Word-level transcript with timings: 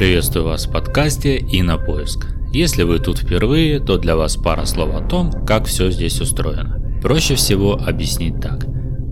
Приветствую 0.00 0.46
вас 0.46 0.66
в 0.66 0.72
подкасте 0.72 1.36
и 1.36 1.60
на 1.60 1.76
поиск. 1.76 2.28
Если 2.54 2.84
вы 2.84 3.00
тут 3.00 3.18
впервые, 3.18 3.80
то 3.80 3.98
для 3.98 4.16
вас 4.16 4.34
пара 4.34 4.64
слов 4.64 4.94
о 4.94 5.06
том, 5.06 5.30
как 5.44 5.66
все 5.66 5.90
здесь 5.90 6.22
устроено. 6.22 6.80
Проще 7.02 7.34
всего 7.34 7.74
объяснить 7.74 8.40
так. 8.40 8.64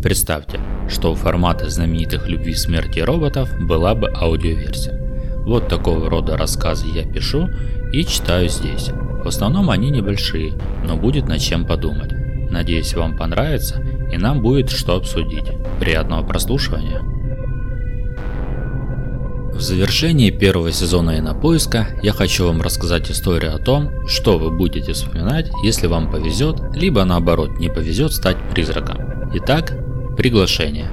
Представьте, 0.03 0.59
что 0.89 1.13
у 1.13 1.15
формата 1.15 1.69
знаменитых 1.69 2.27
«Любви, 2.27 2.55
смерти 2.55 3.01
роботов» 3.01 3.51
была 3.61 3.95
бы 3.95 4.11
аудиоверсия. 4.17 5.45
Вот 5.45 5.69
такого 5.69 6.09
рода 6.09 6.39
рассказы 6.39 6.87
я 6.87 7.05
пишу 7.05 7.51
и 7.93 8.03
читаю 8.07 8.49
здесь. 8.49 8.89
В 8.89 9.29
основном 9.29 9.69
они 9.69 9.91
небольшие, 9.91 10.55
но 10.87 10.97
будет 10.97 11.29
над 11.29 11.43
чем 11.43 11.67
подумать. 11.67 12.13
Надеюсь, 12.51 12.95
вам 12.95 13.15
понравится 13.15 13.85
и 14.11 14.17
нам 14.17 14.41
будет 14.41 14.71
что 14.71 14.97
обсудить. 14.97 15.53
Приятного 15.81 16.27
прослушивания! 16.27 17.18
В 19.59 19.61
завершении 19.61 20.31
первого 20.31 20.71
сезона 20.71 21.19
Инопоиска 21.19 21.99
я 22.01 22.13
хочу 22.13 22.47
вам 22.47 22.63
рассказать 22.63 23.11
историю 23.11 23.57
о 23.57 23.59
том, 23.59 24.07
что 24.07 24.39
вы 24.39 24.57
будете 24.57 24.93
вспоминать, 24.93 25.51
если 25.65 25.89
вам 25.89 26.13
повезет, 26.13 26.61
либо 26.77 27.05
наоборот 27.05 27.59
не 27.59 27.69
повезет 27.69 28.13
стать 28.13 28.37
призраком. 28.53 29.33
Итак, 29.35 29.77
приглашение. 30.17 30.89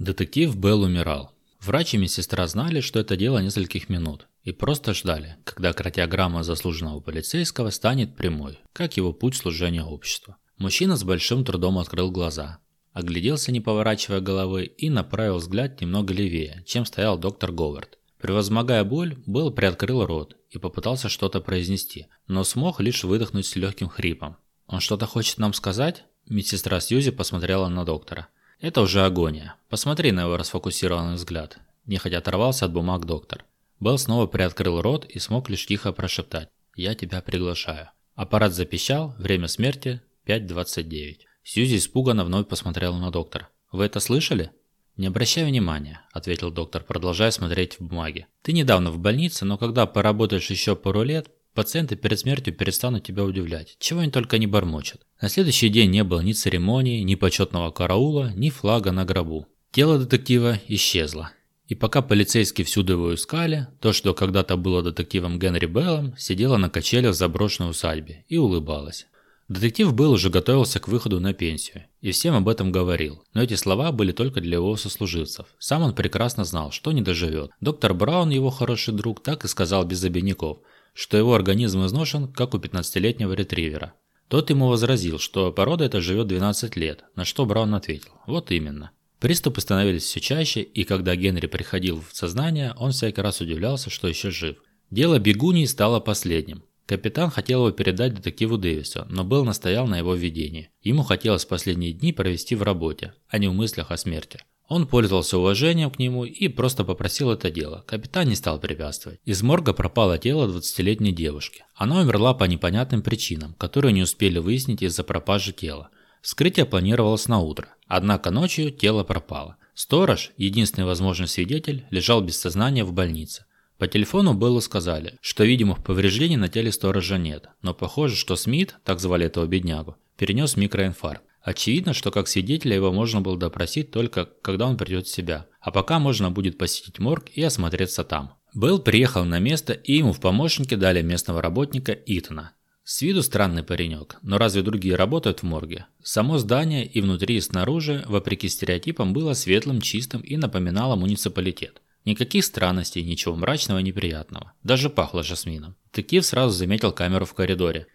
Детектив 0.00 0.56
Белл 0.56 0.82
умирал. 0.82 1.30
Врач 1.60 1.94
и 1.94 1.98
медсестра 1.98 2.48
знали, 2.48 2.80
что 2.80 2.98
это 2.98 3.16
дело 3.16 3.38
нескольких 3.38 3.88
минут, 3.88 4.26
и 4.42 4.50
просто 4.50 4.94
ждали, 4.94 5.36
когда 5.44 5.72
картиограмма 5.72 6.42
заслуженного 6.42 6.98
полицейского 6.98 7.70
станет 7.70 8.16
прямой, 8.16 8.58
как 8.72 8.96
его 8.96 9.12
путь 9.12 9.36
служения 9.36 9.84
обществу. 9.84 10.34
Мужчина 10.56 10.96
с 10.96 11.04
большим 11.04 11.44
трудом 11.44 11.78
открыл 11.78 12.10
глаза, 12.10 12.58
Огляделся, 12.98 13.52
не 13.52 13.60
поворачивая 13.60 14.18
головы, 14.18 14.64
и 14.64 14.90
направил 14.90 15.36
взгляд 15.36 15.80
немного 15.80 16.12
левее, 16.12 16.64
чем 16.66 16.84
стоял 16.84 17.16
доктор 17.16 17.52
Говард. 17.52 17.96
Превозмогая 18.20 18.82
боль, 18.82 19.16
Белл 19.24 19.52
приоткрыл 19.52 20.04
рот 20.04 20.36
и 20.50 20.58
попытался 20.58 21.08
что-то 21.08 21.40
произнести, 21.40 22.08
но 22.26 22.42
смог 22.42 22.80
лишь 22.80 23.04
выдохнуть 23.04 23.46
с 23.46 23.54
легким 23.54 23.88
хрипом. 23.88 24.36
«Он 24.66 24.80
что-то 24.80 25.06
хочет 25.06 25.38
нам 25.38 25.52
сказать?» 25.52 26.06
Медсестра 26.28 26.80
Сьюзи 26.80 27.12
посмотрела 27.12 27.68
на 27.68 27.84
доктора. 27.84 28.26
«Это 28.60 28.80
уже 28.80 29.04
агония. 29.04 29.54
Посмотри 29.68 30.10
на 30.10 30.22
его 30.22 30.36
расфокусированный 30.36 31.14
взгляд». 31.14 31.58
Нехотя 31.86 32.18
оторвался 32.18 32.64
от 32.64 32.72
бумаг 32.72 33.06
доктор. 33.06 33.44
Белл 33.78 33.98
снова 33.98 34.26
приоткрыл 34.26 34.82
рот 34.82 35.04
и 35.04 35.20
смог 35.20 35.48
лишь 35.48 35.66
тихо 35.66 35.92
прошептать. 35.92 36.48
«Я 36.74 36.96
тебя 36.96 37.20
приглашаю». 37.20 37.90
Аппарат 38.16 38.54
запищал, 38.54 39.14
время 39.18 39.46
смерти 39.46 40.02
5.29. 40.26 41.27
Сьюзи 41.50 41.78
испуганно 41.78 42.26
вновь 42.26 42.46
посмотрела 42.46 42.98
на 42.98 43.10
доктора. 43.10 43.48
«Вы 43.72 43.86
это 43.86 44.00
слышали?» 44.00 44.50
«Не 44.98 45.06
обращай 45.06 45.46
внимания»,– 45.46 46.02
ответил 46.12 46.50
доктор, 46.50 46.84
продолжая 46.84 47.30
смотреть 47.30 47.80
в 47.80 47.84
бумаги. 47.86 48.26
«Ты 48.42 48.52
недавно 48.52 48.90
в 48.90 48.98
больнице, 48.98 49.46
но 49.46 49.56
когда 49.56 49.86
поработаешь 49.86 50.50
еще 50.50 50.76
пару 50.76 51.04
лет, 51.04 51.30
пациенты 51.54 51.96
перед 51.96 52.18
смертью 52.18 52.52
перестанут 52.52 53.04
тебя 53.04 53.24
удивлять. 53.24 53.76
Чего 53.78 54.00
они 54.00 54.10
только 54.10 54.36
не 54.36 54.46
бормочут». 54.46 55.00
На 55.22 55.30
следующий 55.30 55.70
день 55.70 55.88
не 55.88 56.04
было 56.04 56.20
ни 56.20 56.34
церемонии, 56.34 57.00
ни 57.00 57.14
почетного 57.14 57.70
караула, 57.70 58.30
ни 58.34 58.50
флага 58.50 58.92
на 58.92 59.06
гробу. 59.06 59.46
Тело 59.70 59.98
детектива 59.98 60.58
исчезло. 60.68 61.30
И 61.66 61.74
пока 61.74 62.02
полицейские 62.02 62.66
всюду 62.66 62.92
его 62.92 63.14
искали, 63.14 63.68
то, 63.80 63.94
что 63.94 64.12
когда-то 64.12 64.58
было 64.58 64.82
детективом 64.82 65.38
Генри 65.38 65.64
Беллом, 65.64 66.14
сидела 66.18 66.58
на 66.58 66.68
качелях 66.68 67.14
в 67.14 67.18
заброшенной 67.18 67.70
усадьбе 67.70 68.26
и 68.28 68.36
улыбалась. 68.36 69.06
Детектив 69.48 69.94
был 69.94 70.12
уже 70.12 70.28
готовился 70.28 70.78
к 70.78 70.88
выходу 70.88 71.20
на 71.20 71.32
пенсию 71.32 71.84
и 72.02 72.10
всем 72.10 72.34
об 72.34 72.48
этом 72.50 72.70
говорил, 72.70 73.24
но 73.32 73.42
эти 73.42 73.54
слова 73.54 73.92
были 73.92 74.12
только 74.12 74.42
для 74.42 74.56
его 74.56 74.76
сослуживцев. 74.76 75.46
Сам 75.58 75.82
он 75.82 75.94
прекрасно 75.94 76.44
знал, 76.44 76.70
что 76.70 76.92
не 76.92 77.00
доживет. 77.00 77.50
Доктор 77.62 77.94
Браун, 77.94 78.28
его 78.28 78.50
хороший 78.50 78.92
друг, 78.92 79.22
так 79.22 79.46
и 79.46 79.48
сказал 79.48 79.86
без 79.86 80.04
обиняков, 80.04 80.58
что 80.92 81.16
его 81.16 81.34
организм 81.34 81.86
изношен, 81.86 82.28
как 82.28 82.52
у 82.52 82.58
15-летнего 82.58 83.32
ретривера. 83.32 83.94
Тот 84.28 84.50
ему 84.50 84.68
возразил, 84.68 85.18
что 85.18 85.50
порода 85.50 85.84
эта 85.84 86.02
живет 86.02 86.26
12 86.26 86.76
лет, 86.76 87.04
на 87.16 87.24
что 87.24 87.46
Браун 87.46 87.74
ответил 87.74 88.12
«Вот 88.26 88.50
именно». 88.50 88.90
Приступы 89.18 89.62
становились 89.62 90.04
все 90.04 90.20
чаще, 90.20 90.60
и 90.60 90.84
когда 90.84 91.16
Генри 91.16 91.46
приходил 91.46 92.02
в 92.06 92.14
сознание, 92.14 92.74
он 92.76 92.92
всякий 92.92 93.22
раз 93.22 93.40
удивлялся, 93.40 93.88
что 93.88 94.08
еще 94.08 94.30
жив. 94.30 94.58
Дело 94.90 95.18
бегуней 95.18 95.66
стало 95.66 96.00
последним. 96.00 96.62
Капитан 96.88 97.28
хотел 97.28 97.66
его 97.66 97.70
передать 97.70 98.14
детективу 98.14 98.56
Дэвису, 98.56 99.04
но 99.10 99.22
Белл 99.22 99.44
настоял 99.44 99.86
на 99.86 99.98
его 99.98 100.14
введении. 100.14 100.70
Ему 100.80 101.02
хотелось 101.02 101.44
последние 101.44 101.92
дни 101.92 102.14
провести 102.14 102.54
в 102.54 102.62
работе, 102.62 103.12
а 103.28 103.36
не 103.36 103.46
в 103.46 103.52
мыслях 103.52 103.90
о 103.90 103.98
смерти. 103.98 104.40
Он 104.68 104.86
пользовался 104.86 105.36
уважением 105.36 105.90
к 105.90 105.98
нему 105.98 106.24
и 106.24 106.48
просто 106.48 106.84
попросил 106.84 107.30
это 107.30 107.50
дело. 107.50 107.84
Капитан 107.86 108.26
не 108.26 108.36
стал 108.36 108.58
препятствовать. 108.58 109.20
Из 109.26 109.42
морга 109.42 109.74
пропало 109.74 110.16
тело 110.16 110.48
20-летней 110.48 111.12
девушки. 111.12 111.66
Она 111.74 112.00
умерла 112.00 112.32
по 112.32 112.44
непонятным 112.44 113.02
причинам, 113.02 113.54
которые 113.58 113.92
не 113.92 114.02
успели 114.02 114.38
выяснить 114.38 114.80
из-за 114.80 115.04
пропажи 115.04 115.52
тела. 115.52 115.90
Вскрытие 116.22 116.64
планировалось 116.64 117.28
на 117.28 117.38
утро, 117.38 117.68
однако 117.86 118.30
ночью 118.30 118.70
тело 118.70 119.04
пропало. 119.04 119.58
Сторож, 119.74 120.32
единственный 120.38 120.86
возможный 120.86 121.28
свидетель, 121.28 121.84
лежал 121.90 122.22
без 122.22 122.40
сознания 122.40 122.82
в 122.82 122.94
больнице. 122.94 123.44
По 123.78 123.86
телефону 123.86 124.34
Беллу 124.34 124.60
сказали, 124.60 125.18
что 125.20 125.44
видимых 125.44 125.84
повреждений 125.84 126.36
на 126.36 126.48
теле 126.48 126.72
сторожа 126.72 127.16
нет, 127.16 127.48
но 127.62 127.74
похоже, 127.74 128.16
что 128.16 128.34
Смит, 128.34 128.76
так 128.84 128.98
звали 128.98 129.26
этого 129.26 129.46
беднягу, 129.46 129.96
перенес 130.16 130.56
микроинфаркт. 130.56 131.22
Очевидно, 131.42 131.94
что 131.94 132.10
как 132.10 132.26
свидетеля 132.26 132.74
его 132.74 132.92
можно 132.92 133.20
было 133.20 133.38
допросить 133.38 133.92
только 133.92 134.28
когда 134.42 134.66
он 134.66 134.76
придет 134.76 135.06
в 135.06 135.14
себя, 135.14 135.46
а 135.60 135.70
пока 135.70 136.00
можно 136.00 136.30
будет 136.32 136.58
посетить 136.58 136.98
морг 136.98 137.28
и 137.32 137.42
осмотреться 137.42 138.02
там. 138.02 138.34
Белл 138.52 138.80
приехал 138.80 139.24
на 139.24 139.38
место 139.38 139.74
и 139.74 139.98
ему 139.98 140.12
в 140.12 140.20
помощники 140.20 140.74
дали 140.74 141.00
местного 141.00 141.40
работника 141.40 141.92
Итана. 141.92 142.54
С 142.82 143.00
виду 143.02 143.22
странный 143.22 143.62
паренек, 143.62 144.16
но 144.22 144.38
разве 144.38 144.62
другие 144.62 144.96
работают 144.96 145.40
в 145.40 145.42
морге? 145.44 145.86
Само 146.02 146.38
здание 146.38 146.84
и 146.84 147.00
внутри 147.00 147.36
и 147.36 147.40
снаружи, 147.40 148.02
вопреки 148.08 148.48
стереотипам, 148.48 149.12
было 149.12 149.34
светлым, 149.34 149.80
чистым 149.80 150.22
и 150.22 150.36
напоминало 150.36 150.96
муниципалитет. 150.96 151.80
Никаких 152.08 152.46
странностей, 152.46 153.04
ничего 153.04 153.36
мрачного 153.36 153.80
и 153.80 153.82
неприятного. 153.82 154.54
Даже 154.62 154.88
пахло 154.88 155.22
жасмином. 155.22 155.76
Детектив 155.92 156.24
сразу 156.24 156.56
заметил 156.56 156.90
камеру 156.90 157.26
в 157.26 157.34
коридоре. 157.34 157.86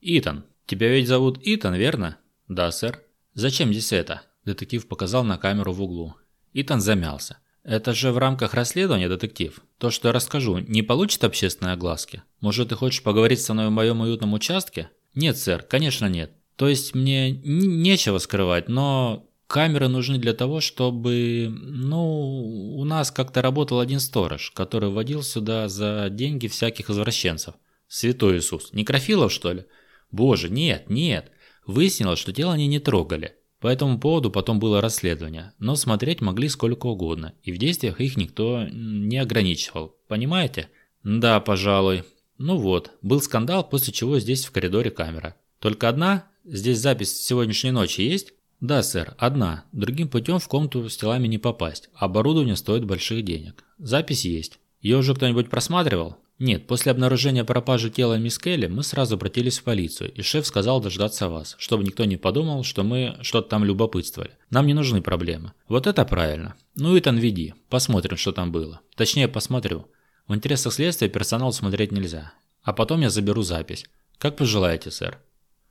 «Итан, 0.00 0.44
тебя 0.66 0.88
ведь 0.88 1.08
зовут 1.08 1.40
Итан, 1.42 1.74
верно?» 1.74 2.16
«Да, 2.46 2.70
сэр». 2.70 3.02
«Зачем 3.34 3.72
здесь 3.72 3.90
это?» 3.90 4.22
Детектив 4.44 4.86
показал 4.86 5.24
на 5.24 5.36
камеру 5.36 5.72
в 5.72 5.82
углу. 5.82 6.14
Итан 6.52 6.80
замялся. 6.80 7.38
«Это 7.64 7.92
же 7.92 8.12
в 8.12 8.18
рамках 8.18 8.54
расследования, 8.54 9.08
детектив. 9.08 9.60
То, 9.78 9.90
что 9.90 10.06
я 10.06 10.12
расскажу, 10.12 10.58
не 10.58 10.82
получит 10.82 11.24
общественной 11.24 11.72
огласки? 11.72 12.22
Может, 12.40 12.68
ты 12.68 12.76
хочешь 12.76 13.02
поговорить 13.02 13.40
со 13.40 13.52
мной 13.52 13.66
в 13.66 13.72
моем 13.72 14.00
уютном 14.00 14.32
участке?» 14.32 14.90
«Нет, 15.16 15.36
сэр, 15.36 15.62
конечно 15.62 16.06
нет. 16.06 16.30
То 16.54 16.68
есть 16.68 16.94
мне 16.94 17.32
нечего 17.32 18.18
скрывать, 18.18 18.68
но 18.68 19.28
Камеры 19.50 19.88
нужны 19.88 20.18
для 20.18 20.32
того, 20.32 20.60
чтобы, 20.60 21.48
ну, 21.50 22.76
у 22.76 22.84
нас 22.84 23.10
как-то 23.10 23.42
работал 23.42 23.80
один 23.80 23.98
сторож, 23.98 24.52
который 24.52 24.90
водил 24.90 25.24
сюда 25.24 25.68
за 25.68 26.06
деньги 26.08 26.46
всяких 26.46 26.88
извращенцев. 26.88 27.54
Святой 27.88 28.38
Иисус. 28.38 28.72
Некрофилов, 28.72 29.32
что 29.32 29.52
ли? 29.52 29.64
Боже, 30.12 30.50
нет, 30.50 30.88
нет. 30.88 31.32
Выяснилось, 31.66 32.20
что 32.20 32.32
тело 32.32 32.52
они 32.52 32.68
не 32.68 32.78
трогали. 32.78 33.34
По 33.58 33.66
этому 33.66 33.98
поводу 33.98 34.30
потом 34.30 34.60
было 34.60 34.80
расследование, 34.80 35.52
но 35.58 35.74
смотреть 35.74 36.20
могли 36.20 36.48
сколько 36.48 36.86
угодно, 36.86 37.34
и 37.42 37.50
в 37.50 37.58
действиях 37.58 38.00
их 38.00 38.16
никто 38.16 38.68
не 38.70 39.18
ограничивал. 39.18 39.96
Понимаете? 40.06 40.68
Да, 41.02 41.40
пожалуй. 41.40 42.04
Ну 42.38 42.56
вот, 42.56 42.92
был 43.02 43.20
скандал, 43.20 43.68
после 43.68 43.92
чего 43.92 44.20
здесь 44.20 44.44
в 44.44 44.52
коридоре 44.52 44.92
камера. 44.92 45.34
Только 45.58 45.88
одна? 45.88 46.30
Здесь 46.44 46.78
запись 46.78 47.20
сегодняшней 47.20 47.72
ночи 47.72 48.02
есть? 48.02 48.32
«Да, 48.60 48.82
сэр, 48.82 49.14
одна. 49.16 49.64
Другим 49.72 50.08
путем 50.08 50.38
в 50.38 50.46
комнату 50.46 50.86
с 50.88 50.96
телами 50.96 51.26
не 51.26 51.38
попасть. 51.38 51.88
Оборудование 51.94 52.56
стоит 52.56 52.84
больших 52.84 53.24
денег. 53.24 53.64
Запись 53.78 54.26
есть. 54.26 54.58
Ее 54.82 54.98
уже 54.98 55.14
кто-нибудь 55.14 55.48
просматривал?» 55.48 56.16
«Нет, 56.38 56.66
после 56.66 56.92
обнаружения 56.92 57.44
пропажи 57.44 57.90
тела 57.90 58.18
мисс 58.18 58.38
Келли 58.38 58.66
мы 58.66 58.82
сразу 58.82 59.16
обратились 59.16 59.58
в 59.58 59.62
полицию, 59.62 60.10
и 60.12 60.22
шеф 60.22 60.46
сказал 60.46 60.80
дождаться 60.80 61.28
вас, 61.28 61.54
чтобы 61.58 61.84
никто 61.84 62.04
не 62.04 62.16
подумал, 62.16 62.64
что 62.64 62.82
мы 62.82 63.18
что-то 63.20 63.50
там 63.50 63.64
любопытствовали. 63.64 64.32
Нам 64.48 64.66
не 64.66 64.74
нужны 64.74 65.02
проблемы». 65.02 65.52
«Вот 65.68 65.86
это 65.86 66.04
правильно. 66.04 66.54
Ну, 66.74 66.98
Итан, 66.98 67.18
веди. 67.18 67.54
Посмотрим, 67.68 68.16
что 68.16 68.32
там 68.32 68.52
было. 68.52 68.80
Точнее, 68.96 69.28
посмотрю. 69.28 69.88
В 70.28 70.34
интересах 70.34 70.72
следствия 70.72 71.08
персонал 71.08 71.52
смотреть 71.52 71.92
нельзя. 71.92 72.32
А 72.62 72.72
потом 72.72 73.00
я 73.00 73.10
заберу 73.10 73.42
запись. 73.42 73.84
Как 74.18 74.36
пожелаете, 74.36 74.90
сэр». 74.90 75.18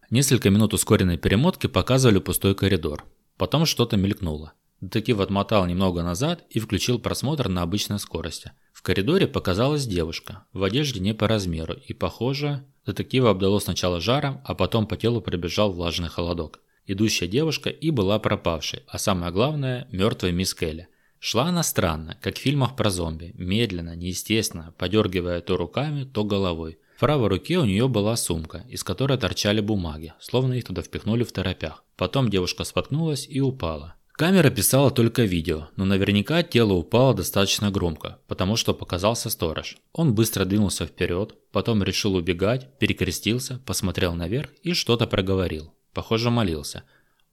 Несколько 0.09 0.49
минут 0.49 0.73
ускоренной 0.73 1.19
перемотки 1.19 1.67
показывали 1.67 2.17
пустой 2.17 2.55
коридор. 2.55 3.05
Потом 3.37 3.67
что-то 3.67 3.95
мелькнуло. 3.95 4.53
Детектив 4.81 5.19
отмотал 5.19 5.67
немного 5.67 6.01
назад 6.01 6.45
и 6.49 6.59
включил 6.59 6.97
просмотр 6.97 7.47
на 7.47 7.61
обычной 7.61 7.99
скорости. 7.99 8.51
В 8.73 8.81
коридоре 8.81 9.27
показалась 9.27 9.85
девушка, 9.85 10.45
в 10.51 10.63
одежде 10.63 10.99
не 10.99 11.13
по 11.13 11.27
размеру, 11.27 11.75
и, 11.75 11.93
похоже, 11.93 12.65
детектива 12.87 13.29
обдало 13.29 13.59
сначала 13.59 14.01
жаром, 14.01 14.41
а 14.45 14.55
потом 14.55 14.87
по 14.87 14.97
телу 14.97 15.21
пробежал 15.21 15.71
влажный 15.71 16.09
холодок. 16.09 16.61
Идущая 16.87 17.27
девушка 17.27 17.69
и 17.69 17.91
была 17.91 18.17
пропавшей, 18.17 18.81
а 18.87 18.97
самое 18.97 19.31
главное– 19.31 19.87
мертвой 19.91 20.31
мисс 20.31 20.55
Келли. 20.55 20.87
Шла 21.19 21.43
она 21.43 21.61
странно, 21.61 22.17
как 22.19 22.37
в 22.37 22.41
фильмах 22.41 22.75
про 22.75 22.89
зомби, 22.89 23.35
медленно, 23.35 23.95
неестественно, 23.95 24.73
подергивая 24.75 25.41
то 25.41 25.55
руками, 25.55 26.05
то 26.05 26.23
головой. 26.23 26.79
В 26.99 27.07
правой 27.07 27.29
руке 27.29 27.57
у 27.57 27.63
нее 27.63 27.87
была 27.87 28.17
сумка, 28.17 28.65
из 28.67 28.83
которой 28.83 29.17
торчали 29.17 29.61
бумаги, 29.61 30.11
словно 30.19 30.55
их 30.55 30.65
туда 30.65 30.81
впихнули 30.81 31.23
в 31.23 31.31
торопях. 31.31 31.85
Потом 31.95 32.29
девушка 32.29 32.65
споткнулась 32.65 33.25
и 33.25 33.39
упала. 33.39 33.95
Камера 34.11 34.49
писала 34.49 34.91
только 34.91 35.21
видео, 35.21 35.69
но 35.77 35.85
наверняка 35.85 36.43
тело 36.43 36.73
упало 36.73 37.13
достаточно 37.13 37.71
громко, 37.71 38.19
потому 38.27 38.57
что 38.57 38.73
показался 38.73 39.29
сторож. 39.29 39.77
Он 39.93 40.13
быстро 40.13 40.43
двинулся 40.43 40.85
вперед, 40.85 41.35
потом 41.53 41.83
решил 41.83 42.15
убегать, 42.15 42.67
перекрестился, 42.79 43.61
посмотрел 43.65 44.13
наверх 44.13 44.49
и 44.63 44.73
что-то 44.73 45.07
проговорил. 45.07 45.73
Похоже, 45.93 46.29
молился. 46.29 46.83